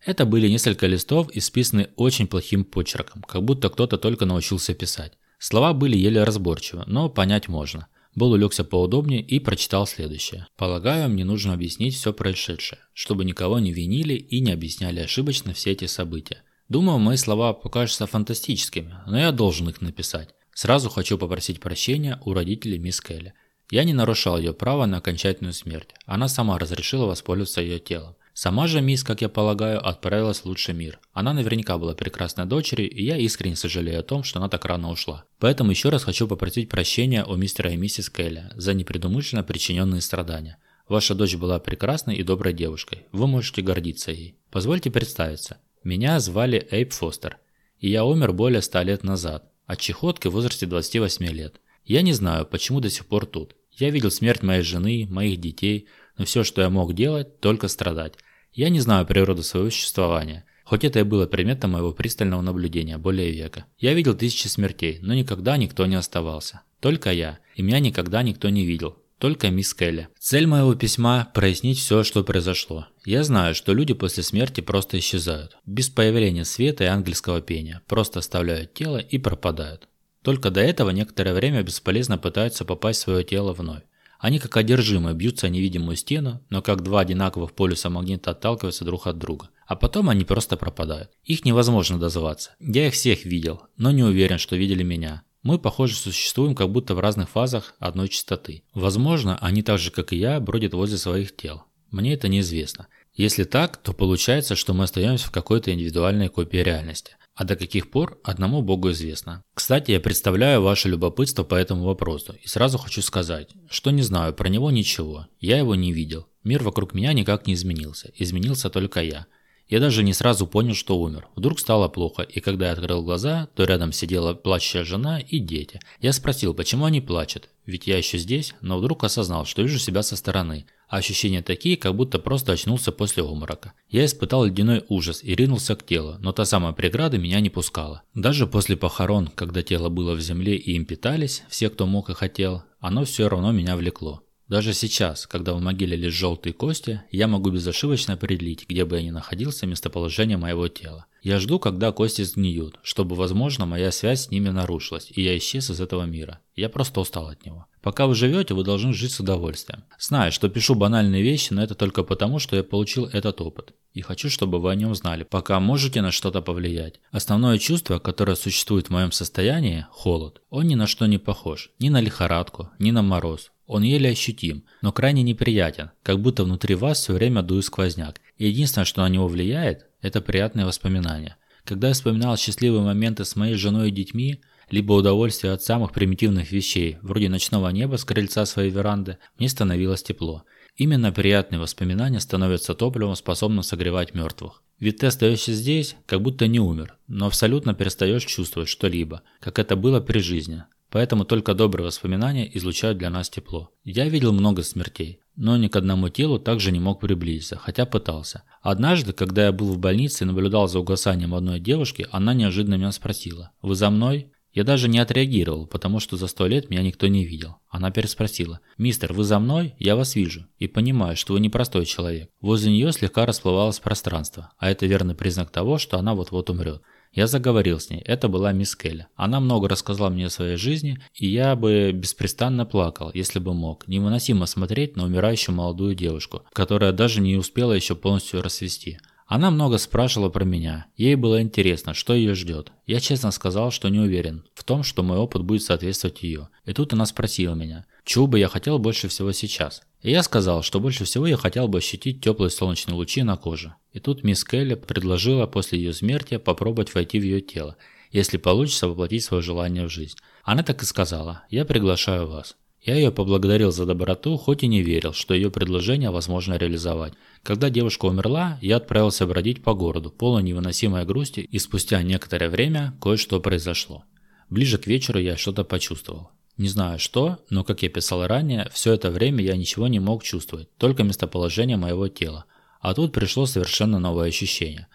Это 0.04 0.25
были 0.25 0.50
несколько 0.50 0.88
листов, 0.88 1.30
исписаны 1.32 1.90
очень 1.96 2.25
плохим 2.25 2.66
почерком, 2.66 3.22
как 3.22 3.44
будто 3.44 3.70
кто-то 3.70 4.00
только 4.00 4.25
научился 4.25 4.74
писать. 4.74 5.14
Слова 5.48 5.74
были 5.74 5.96
еле 5.96 6.24
разборчивы, 6.24 6.86
но 6.88 7.08
понять 7.08 7.48
можно. 7.48 7.86
Бол 8.16 8.32
улегся 8.32 8.64
поудобнее 8.64 9.22
и 9.22 9.38
прочитал 9.38 9.86
следующее. 9.86 10.48
«Полагаю, 10.58 11.08
мне 11.08 11.24
нужно 11.24 11.54
объяснить 11.54 11.94
все 11.94 12.14
происшедшее, 12.14 12.80
чтобы 12.94 13.25
никого 13.25 13.60
не 13.60 13.72
винили 13.72 14.16
и 14.16 14.40
не 14.40 14.52
объясняли 14.52 15.02
ошибочно 15.02 15.54
все 15.54 15.74
эти 15.74 15.86
события. 15.86 16.42
Думаю, 16.68 16.98
мои 16.98 17.16
слова 17.16 17.54
покажутся 17.54 18.08
фантастическими, 18.08 18.96
но 19.06 19.20
я 19.20 19.32
должен 19.32 19.70
их 19.70 19.82
написать. 19.82 20.30
Сразу 20.52 20.90
хочу 20.90 21.16
попросить 21.16 21.60
прощения 21.60 22.20
у 22.25 22.34
родителей 22.34 22.80
мисс 22.80 23.00
Келли. 23.00 23.36
Я 23.70 23.84
не 23.84 23.94
нарушал 23.94 24.40
ее 24.40 24.52
права 24.52 24.88
на 24.88 24.98
окончательную 24.98 25.54
смерть. 25.54 25.90
Она 26.08 26.28
сама 26.28 26.58
разрешила 26.58 27.06
воспользоваться 27.06 27.62
ее 27.62 27.78
телом. 27.78 28.16
Сама 28.38 28.68
же 28.68 28.82
мисс, 28.82 29.01
как 29.01 29.22
я 29.22 29.30
полагаю, 29.30 29.80
отправилась 29.88 30.39
в 30.42 30.46
лучший 30.46 30.75
мир. 30.75 31.00
Она 31.13 31.32
наверняка 31.32 31.77
была 31.77 31.96
прекрасной 31.96 32.46
дочерью, 32.46 32.92
и 32.92 33.01
я 33.01 33.15
искренне 33.15 33.56
сожалею 33.56 34.01
о 34.01 34.04
том, 34.04 34.25
что 34.25 34.39
она 34.39 34.50
так 34.50 34.65
рано 34.65 34.89
ушла. 34.89 35.24
Поэтому 35.39 35.72
еще 35.72 35.88
раз 35.88 36.04
хочу 36.04 36.27
попросить 36.27 36.68
прощения 36.68 37.24
у 37.24 37.38
мистера 37.38 37.72
и 37.72 37.77
миссис 37.77 38.10
Келли 38.10 38.51
за 38.56 38.74
непредумышленно 38.74 39.44
причиненные 39.44 40.01
страдания. 40.01 40.58
Ваша 40.89 41.15
дочь 41.15 41.38
была 41.38 41.60
прекрасной 41.60 42.18
и 42.18 42.24
доброй 42.24 42.51
девушкой. 42.51 43.06
Вы 43.13 43.25
можете 43.25 43.62
гордиться 43.62 44.12
ей. 44.12 44.36
Позвольте 44.51 44.92
представиться. 44.92 45.62
Меня 45.86 46.20
звали 46.20 46.68
Эйп 46.72 46.92
Фостер, 46.92 47.38
и 47.80 47.89
я 47.89 48.04
умер 48.04 48.34
более 48.34 48.62
100 48.62 48.82
лет 48.82 49.04
назад, 49.06 49.50
от 49.65 49.80
чехотки 49.80 50.27
в 50.27 50.32
возрасте 50.32 50.65
28 50.65 51.25
лет. 51.27 51.62
Я 51.86 52.01
не 52.01 52.12
знаю, 52.12 52.46
почему 52.46 52.82
до 52.82 52.89
сих 52.89 53.06
пор 53.06 53.27
тут. 53.27 53.56
Я 53.72 53.92
видел 53.92 54.12
смерть 54.12 54.44
моей 54.44 54.62
жены, 54.62 55.08
моих 55.10 55.39
детей, 55.39 55.88
но 56.18 56.25
все, 56.25 56.44
что 56.44 56.62
я 56.62 56.70
мог 56.70 56.94
делать, 56.94 57.39
только 57.39 57.68
страдать. 57.68 58.15
Я 58.56 58.70
не 58.70 58.80
знаю 58.80 59.06
природу 59.06 59.44
своего 59.44 59.70
существования, 59.70 60.46
хоть 60.64 60.86
это 60.86 61.00
и 61.00 61.04
было 61.04 61.28
предметом 61.28 61.72
моего 61.72 61.92
пристального 61.92 62.40
наблюдения 62.40 62.98
более 62.98 63.30
века. 63.30 63.66
Я 63.78 63.94
видел 63.94 64.16
тысячи 64.16 64.48
смертей, 64.48 65.00
но 65.02 65.14
никогда 65.14 65.58
никто 65.58 65.86
не 65.86 65.96
оставался. 65.96 66.62
Только 66.80 67.12
я, 67.12 67.40
и 67.56 67.62
меня 67.62 67.80
никогда 67.80 68.24
никто 68.24 68.48
не 68.48 68.66
видел. 68.66 68.98
Только 69.18 69.50
мисс 69.50 69.74
Келли. 69.74 70.08
Цель 70.20 70.48
моего 70.48 70.74
письма– 70.74 71.30
прояснить 71.34 71.80
все, 71.80 72.04
что 72.04 72.24
произошло. 72.24 72.88
Я 73.04 73.26
знаю, 73.26 73.56
что 73.56 73.74
люди 73.74 73.94
после 73.94 74.24
смерти 74.24 74.62
просто 74.62 75.00
исчезают. 75.00 75.58
Без 75.66 75.90
появления 75.90 76.46
света 76.46 76.86
и 76.86 76.88
ангельского 76.88 77.42
пения. 77.42 77.82
Просто 77.88 78.20
оставляют 78.20 78.74
тело 78.74 78.98
и 78.98 79.18
пропадают. 79.18 79.90
Только 80.22 80.50
до 80.50 80.62
этого 80.62 80.92
некоторое 80.92 81.34
время 81.34 81.62
бесполезно 81.62 82.18
пытаются 82.18 82.64
попасть 82.64 83.02
в 83.02 83.04
свое 83.04 83.26
тело 83.26 83.52
вновь. 83.52 83.84
Они 84.25 84.39
как 84.39 84.58
одержимые 84.58 85.13
бьются 85.13 85.46
о 85.46 85.51
невидимую 85.51 85.96
стену, 85.96 86.41
но 86.50 86.63
как 86.63 86.82
два 86.82 87.01
одинаковых 87.01 87.53
полюса 87.53 87.91
магнита 87.91 88.32
отталкиваются 88.32 88.84
друг 88.84 89.05
от 89.05 89.20
друга. 89.20 89.51
А 89.67 89.75
потом 89.75 90.10
они 90.10 90.24
просто 90.24 90.58
пропадают. 90.58 91.12
Их 91.25 91.46
невозможно 91.46 92.00
дозваться. 92.00 92.55
Я 92.60 92.88
их 92.88 92.96
всех 92.96 93.24
видел, 93.24 93.62
но 93.77 93.91
не 93.91 94.01
уверен, 94.01 94.39
что 94.39 94.55
видели 94.55 94.82
меня. 94.82 95.22
Мы, 95.44 95.60
похоже, 95.60 95.94
существуем 95.94 96.55
как 96.55 96.72
будто 96.72 96.96
в 96.96 97.00
разных 97.00 97.29
фазах 97.29 97.75
одной 97.77 98.10
частоты. 98.10 98.63
Возможно, 98.74 99.38
они 99.41 99.62
так 99.62 99.77
же, 99.77 99.91
как 99.91 100.12
и 100.12 100.17
я, 100.17 100.39
бродят 100.39 100.74
возле 100.74 100.98
своих 100.98 101.36
тел. 101.36 101.62
Мне 101.91 102.15
это 102.15 102.27
неизвестно. 102.27 102.88
Если 103.13 103.44
так, 103.44 103.77
то 103.77 103.94
получается, 103.94 104.55
что 104.55 104.74
мы 104.74 104.86
остаемся 104.86 105.27
в 105.27 105.32
какой-то 105.32 105.72
индивидуальной 105.72 106.29
копии 106.29 106.58
реальности. 106.58 107.15
А 107.36 107.44
до 107.44 107.58
каких 107.58 107.92
пор, 107.92 108.18
одному 108.24 108.62
Богу 108.62 108.92
известно. 108.92 109.44
Кстати, 109.54 109.92
я 109.92 110.00
представляю 110.00 110.62
ваше 110.62 110.88
любопытство 110.88 111.44
по 111.44 111.56
этому 111.56 111.84
вопросу 111.84 112.34
и 112.42 112.48
сразу 112.48 112.77
хочу 112.77 113.01
сказать, 113.01 113.50
что 113.70 113.92
не 113.92 114.04
знаю 114.04 114.34
про 114.34 114.48
него 114.48 114.72
ничего, 114.72 115.27
я 115.42 115.58
его 115.58 115.75
не 115.75 115.92
видел. 115.92 116.27
Мир 116.46 116.63
вокруг 116.63 116.94
меня 116.94 117.12
никак 117.12 117.46
не 117.46 117.56
изменился, 117.56 118.12
изменился 118.15 118.70
только 118.70 119.01
я. 119.01 119.25
Я 119.68 119.80
даже 119.80 120.04
не 120.04 120.14
сразу 120.14 120.46
понял, 120.46 120.76
что 120.76 121.00
умер. 121.00 121.28
Вдруг 121.36 121.60
стало 121.60 121.88
плохо, 121.88 122.22
и 122.22 122.40
когда 122.40 122.68
я 122.68 122.74
открыл 122.74 123.02
глаза, 123.02 123.48
то 123.56 123.64
рядом 123.64 123.92
сидела 123.92 124.36
плачущая 124.36 124.84
жена 124.84 125.20
и 125.20 125.40
дети. 125.40 125.80
Я 126.00 126.14
спросил, 126.14 126.54
почему 126.54 126.86
они 126.86 127.02
плачут, 127.02 127.50
ведь 127.66 127.88
я 127.88 127.98
еще 127.98 128.20
здесь, 128.20 128.54
но 128.62 128.78
вдруг 128.78 129.04
осознал, 129.04 129.46
что 129.46 129.64
вижу 129.64 129.80
себя 129.80 130.04
со 130.04 130.16
стороны. 130.16 130.68
А 130.88 130.98
ощущения 130.98 131.42
такие, 131.42 131.78
как 131.78 131.96
будто 131.96 132.20
просто 132.20 132.52
очнулся 132.52 132.92
после 132.92 133.24
обморока. 133.24 133.74
Я 133.90 134.06
испытал 134.06 134.46
ледяной 134.46 134.86
ужас 134.88 135.24
и 135.24 135.34
ринулся 135.34 135.76
к 135.76 135.84
телу, 135.84 136.18
но 136.20 136.32
та 136.32 136.46
самая 136.46 136.74
преграда 136.74 137.18
меня 137.18 137.40
не 137.40 137.50
пускала. 137.50 138.04
Даже 138.14 138.46
после 138.46 138.78
похорон, 138.78 139.28
когда 139.34 139.64
тело 139.64 139.90
было 139.90 140.14
в 140.14 140.22
земле 140.22 140.56
и 140.56 140.74
им 140.74 140.86
питались, 140.86 141.44
все, 141.50 141.72
кто 141.72 141.88
мог 141.88 142.12
и 142.12 142.14
хотел, 142.14 142.64
оно 142.80 143.04
все 143.04 143.28
равно 143.28 143.52
меня 143.52 143.76
влекло. 143.76 144.22
Даже 144.48 144.74
сейчас, 144.74 145.25
когда 145.25 145.54
в 145.54 145.62
могиле 145.62 145.98
лишь 145.98 146.14
желтые 146.14 146.54
кости, 146.54 147.02
я 147.12 147.28
могу 147.28 147.50
безошибочно 147.50 148.14
определить, 148.14 148.68
где 148.70 148.86
бы 148.86 148.98
я 148.98 149.02
ни 149.02 149.10
находился, 149.10 149.66
местоположение 149.66 150.38
моего 150.38 150.68
тела. 150.68 151.08
Я 151.24 151.40
жду, 151.40 151.58
когда 151.58 151.92
кости 151.92 152.22
сгниют, 152.22 152.80
чтобы, 152.84 153.16
возможно, 153.16 153.66
моя 153.66 153.92
связь 153.92 154.25
с 154.25 154.30
ними 154.30 154.50
нарушилась, 154.50 155.12
и 155.16 155.24
я 155.24 155.36
исчез 155.40 155.72
из 155.72 155.82
этого 155.82 156.04
мира. 156.04 156.42
Я 156.56 156.70
просто 156.70 157.00
устал 157.00 157.30
от 157.30 157.44
него. 157.44 157.66
Пока 157.82 158.06
вы 158.06 158.14
живете, 158.14 158.54
вы 158.54 158.64
должны 158.64 158.94
жить 158.94 159.12
с 159.12 159.20
удовольствием. 159.20 159.84
Знаю, 160.00 160.32
что 160.32 160.50
пишу 160.50 160.75
банальные 160.75 161.24
вещи, 161.24 161.52
но 161.52 161.64
это 161.64 161.74
только 161.74 162.04
потому, 162.04 162.38
что 162.38 162.56
я 162.56 162.64
получил 162.64 163.06
этот 163.06 163.42
опыт. 163.42 163.74
И 163.94 164.02
хочу, 164.02 164.30
чтобы 164.30 164.60
вы 164.60 164.72
о 164.72 164.75
нем 164.75 164.94
знали, 164.94 165.24
пока 165.24 165.60
можете 165.60 166.02
на 166.02 166.12
что-то 166.12 166.42
повлиять. 166.42 167.00
Основное 167.12 167.58
чувство, 167.58 167.98
которое 167.98 168.36
существует 168.36 168.88
в 168.88 168.92
моем 168.92 169.12
состоянии– 169.12 169.88
холод. 169.92 170.42
Он 170.52 170.68
ни 170.68 170.75
на 170.75 170.86
что 170.86 171.08
не 171.08 171.18
похож. 171.18 171.72
Ни 171.80 171.90
на 171.90 172.02
лихорадку, 172.02 172.70
ни 172.78 172.92
на 172.92 173.02
мороз. 173.02 173.52
Он 173.68 173.84
еле 173.84 174.12
ощутим, 174.12 174.64
но 174.82 174.92
крайне 174.92 175.24
неприятен, 175.24 175.92
как 176.04 176.20
будто 176.20 176.44
внутри 176.44 176.76
вас 176.76 177.00
все 177.00 177.14
время 177.14 177.42
дует 177.42 177.66
сквозняк. 177.66 178.22
И 178.38 178.48
единственное, 178.48 178.86
что 178.86 179.02
на 179.02 179.10
него 179.10 179.28
влияет, 179.28 179.86
это 180.02 180.22
приятные 180.22 180.66
воспоминания. 180.66 181.38
Когда 181.64 181.88
я 181.88 181.94
вспоминал 181.96 182.38
счастливые 182.38 182.84
моменты 182.84 183.26
с 183.26 183.36
моей 183.36 183.56
женой 183.56 183.90
и 183.90 183.92
детьми, 183.92 184.42
либо 184.70 184.94
удовольствие 184.94 185.54
от 185.54 185.64
самых 185.64 185.94
примитивных 185.94 186.52
вещей, 186.52 186.98
вроде 187.02 187.30
ночного 187.30 187.70
неба 187.70 187.98
с 187.98 188.06
крыльца 188.06 188.46
своей 188.46 188.70
веранды, 188.70 189.18
мне 189.40 189.50
становилось 189.50 190.04
тепло. 190.04 190.44
Именно 190.78 191.12
приятные 191.12 191.60
воспоминания 191.60 192.20
становятся 192.20 192.76
топливом, 192.76 193.16
способным 193.16 193.64
согревать 193.64 194.14
мертвых. 194.14 194.62
Ведь 194.80 194.98
ты 194.98 195.08
остаешься 195.08 195.54
здесь, 195.54 195.96
как 196.06 196.22
будто 196.22 196.48
не 196.48 196.60
умер, 196.60 196.98
но 197.08 197.28
абсолютно 197.28 197.74
перестаешь 197.74 198.26
чувствовать 198.26 198.68
что-либо, 198.70 199.22
как 199.40 199.58
это 199.58 199.76
было 199.76 200.02
при 200.02 200.20
жизни. 200.20 200.66
Поэтому 200.96 201.25
только 201.25 201.54
добрые 201.54 201.88
воспоминания 201.88 202.50
излучают 202.56 202.98
для 202.98 203.10
нас 203.10 203.30
тепло. 203.30 203.70
Я 203.84 204.08
видел 204.08 204.32
много 204.32 204.64
смертей, 204.64 205.20
но 205.36 205.58
ни 205.58 205.68
к 205.68 205.75
одному 205.75 206.08
телу 206.08 206.40
также 206.40 206.72
не 206.72 206.80
мог 206.80 207.02
приблизиться, 207.02 207.58
хотя 207.58 207.86
пытался. 207.86 208.44
Однажды, 208.62 209.12
когда 209.12 209.48
я 209.48 209.52
был 209.52 209.74
в 209.74 209.78
больнице 209.78 210.24
и 210.24 210.28
наблюдал 210.28 210.70
за 210.70 210.80
угасанием 210.80 211.36
одной 211.36 211.60
девушки, 211.60 212.08
она 212.12 212.34
неожиданно 212.34 212.75
меня 212.75 212.94
спросила 212.94 213.52
«Вы 213.62 213.75
за 213.75 213.90
мной?» 213.90 214.32
Я 214.54 214.64
даже 214.64 214.88
не 214.88 215.00
отреагировал, 215.00 215.68
потому 215.68 216.00
что 216.00 216.16
за 216.16 216.28
сто 216.28 216.48
лет 216.48 216.70
меня 216.70 216.82
никто 216.82 217.08
не 217.08 217.25
видел. 217.25 217.58
Она 217.68 217.92
переспросила. 217.92 218.62
«Мистер, 218.78 219.12
вы 219.12 219.25
за 219.25 219.38
мной? 219.38 219.75
Я 219.78 219.98
вас 219.98 220.16
вижу. 220.16 220.48
И 220.60 220.68
понимаю, 220.68 221.18
что 221.18 221.34
вы 221.34 221.42
непростой 221.42 221.86
человек». 221.86 222.30
Возле 222.40 222.72
нее 222.72 222.94
слегка 222.94 223.25
расплывалось 223.25 223.80
пространство, 223.80 224.54
а 224.58 224.72
это 224.72 224.86
верный 224.86 225.14
признак 225.14 225.52
того, 225.52 225.78
что 225.78 226.00
она 226.00 226.16
вот-вот 226.16 226.50
умрет. 226.50 226.82
Я 227.16 227.28
заговорил 227.28 227.80
с 227.80 227.90
ней, 227.90 228.02
это 228.02 228.28
была 228.28 228.52
мисс 228.52 228.76
Келли. 228.76 229.08
Она 229.16 229.40
много 229.40 229.70
рассказала 229.70 230.10
мне 230.10 230.26
о 230.26 230.30
своей 230.30 230.58
жизни, 230.58 231.00
и 231.14 231.28
я 231.28 231.56
бы 231.56 231.94
беспрестанно 231.94 232.66
плакал, 232.66 233.10
если 233.14 233.40
бы 233.40 233.54
мог. 233.54 233.88
Невыносимо 233.88 234.46
смотреть 234.46 234.98
на 234.98 235.06
умирающую 235.06 235.56
молодую 235.56 235.96
девушку, 235.96 236.42
которая 236.52 236.92
даже 236.92 237.22
не 237.22 237.38
успела 237.38 237.72
еще 237.72 237.96
полностью 237.96 238.42
расцвести. 238.42 239.00
Она 239.28 239.50
много 239.50 239.78
спрашивала 239.78 240.30
про 240.30 240.44
меня. 240.44 240.88
Ей 240.98 241.16
было 241.16 241.42
интересно, 241.42 241.94
что 241.94 242.14
ее 242.14 242.36
ждет. 242.36 242.74
Я 242.86 243.00
честно 243.00 243.32
сказал, 243.32 243.72
что 243.72 243.88
не 243.88 244.00
уверен 244.00 244.44
в 244.54 244.66
том, 244.66 244.84
что 244.84 245.02
мой 245.02 245.18
опыт 245.18 245.42
будет 245.42 245.64
соответствовать 245.64 246.22
ее. 246.22 246.50
И 246.66 246.74
тут 246.74 246.92
она 246.92 247.06
спросила 247.06 247.56
меня, 247.56 247.86
чего 248.04 248.28
бы 248.28 248.40
я 248.40 248.50
хотел 248.50 248.78
больше 248.78 249.08
всего 249.08 249.32
сейчас. 249.32 249.82
И 250.05 250.11
я 250.11 250.22
сказал, 250.22 250.61
что 250.61 250.79
больше 250.79 251.03
всего 251.03 251.25
я 251.25 251.35
хотел 251.35 251.68
бы 251.68 251.79
ощутить 251.79 252.22
теплые 252.22 252.51
солнечные 252.51 252.94
лучи 252.94 253.24
на 253.24 253.37
коже. 253.37 253.74
И 253.91 254.00
тут 254.00 254.24
мисс 254.24 254.44
Келли 254.44 254.75
предложила 254.75 255.48
после 255.48 255.79
ее 255.79 255.94
смерти 255.94 256.37
попробовать 256.37 256.94
войти 256.94 257.20
в 257.20 257.24
ее 257.24 257.41
тело, 257.41 257.75
если 258.11 258.37
получится 258.37 258.87
воплотить 258.87 259.24
свое 259.24 259.41
желание 259.41 259.87
в 259.87 259.89
жизнь. 259.89 260.15
Она 260.44 260.61
так 260.61 260.83
и 260.83 260.85
сказала, 260.85 261.41
я 261.50 261.65
приглашаю 261.65 262.27
вас. 262.27 262.55
Я 262.83 262.94
ее 262.94 263.11
поблагодарил 263.11 263.72
за 263.72 263.87
доброту, 263.87 264.37
хоть 264.37 264.61
и 264.61 264.68
не 264.68 264.83
верил, 264.83 265.13
что 265.13 265.33
ее 265.33 265.50
предложение 265.50 266.11
возможно 266.11 266.53
реализовать. 266.53 267.13
Когда 267.41 267.72
девушка 267.72 268.05
умерла, 268.05 268.59
я 268.61 268.77
отправился 268.77 269.25
бродить 269.25 269.63
по 269.63 269.74
городу, 269.74 270.11
полной 270.11 270.44
невыносимой 270.44 271.03
грусти, 271.05 271.39
и 271.39 271.57
спустя 271.57 272.03
некоторое 272.03 272.51
время 272.51 272.96
кое-что 273.01 273.41
произошло. 273.41 274.03
Ближе 274.51 274.77
к 274.77 274.85
вечеру 274.85 275.18
я 275.18 275.35
что-то 275.35 275.63
почувствовал. 275.63 276.29
Не 276.57 276.70
знаю 276.70 277.00
что, 277.00 277.39
но, 277.50 277.63
как 277.63 277.83
я 277.83 277.89
писал 277.89 278.25
ранее, 278.27 278.70
все 278.72 278.94
это 278.94 279.11
время 279.11 279.44
я 279.44 279.57
ничего 279.57 279.87
не 279.87 280.00
мог 280.00 280.24
чувствовать, 280.24 280.70
только 280.77 281.03
местоположение 281.03 281.75
моего 281.75 282.07
тела. 282.07 282.46
А 282.79 282.94
тут 282.94 283.11
пришло 283.11 283.46
совершенно 283.46 284.00
новое 284.00 284.29
ощущение. 284.29 284.87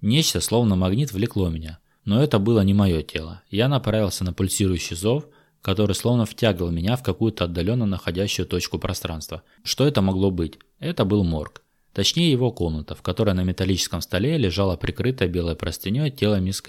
Нечто, 0.00 0.40
словно 0.40 0.74
магнит, 0.74 1.12
влекло 1.12 1.50
меня. 1.50 1.78
Но 2.04 2.22
это 2.22 2.38
было 2.38 2.62
не 2.62 2.74
мое 2.74 3.02
тело. 3.02 3.42
Я 3.50 3.68
направился 3.68 4.24
на 4.24 4.32
пульсирующий 4.32 4.96
зов, 4.96 5.26
который 5.60 5.94
словно 5.94 6.26
втягивал 6.26 6.70
меня 6.70 6.96
в 6.96 7.02
какую-то 7.02 7.44
отдаленно 7.44 7.86
находящую 7.86 8.46
точку 8.46 8.78
пространства. 8.78 9.42
Что 9.62 9.86
это 9.86 10.02
могло 10.02 10.30
быть? 10.30 10.58
Это 10.80 11.04
был 11.04 11.24
морг. 11.24 11.62
Точнее 11.92 12.32
его 12.32 12.50
комната, 12.50 12.94
в 12.94 13.02
которой 13.02 13.34
на 13.34 13.44
металлическом 13.44 14.00
столе 14.00 14.38
лежало 14.38 14.76
прикрытое 14.76 15.28
белой 15.28 15.56
простыней 15.56 16.10
тело 16.10 16.40
мисс. 16.40 16.62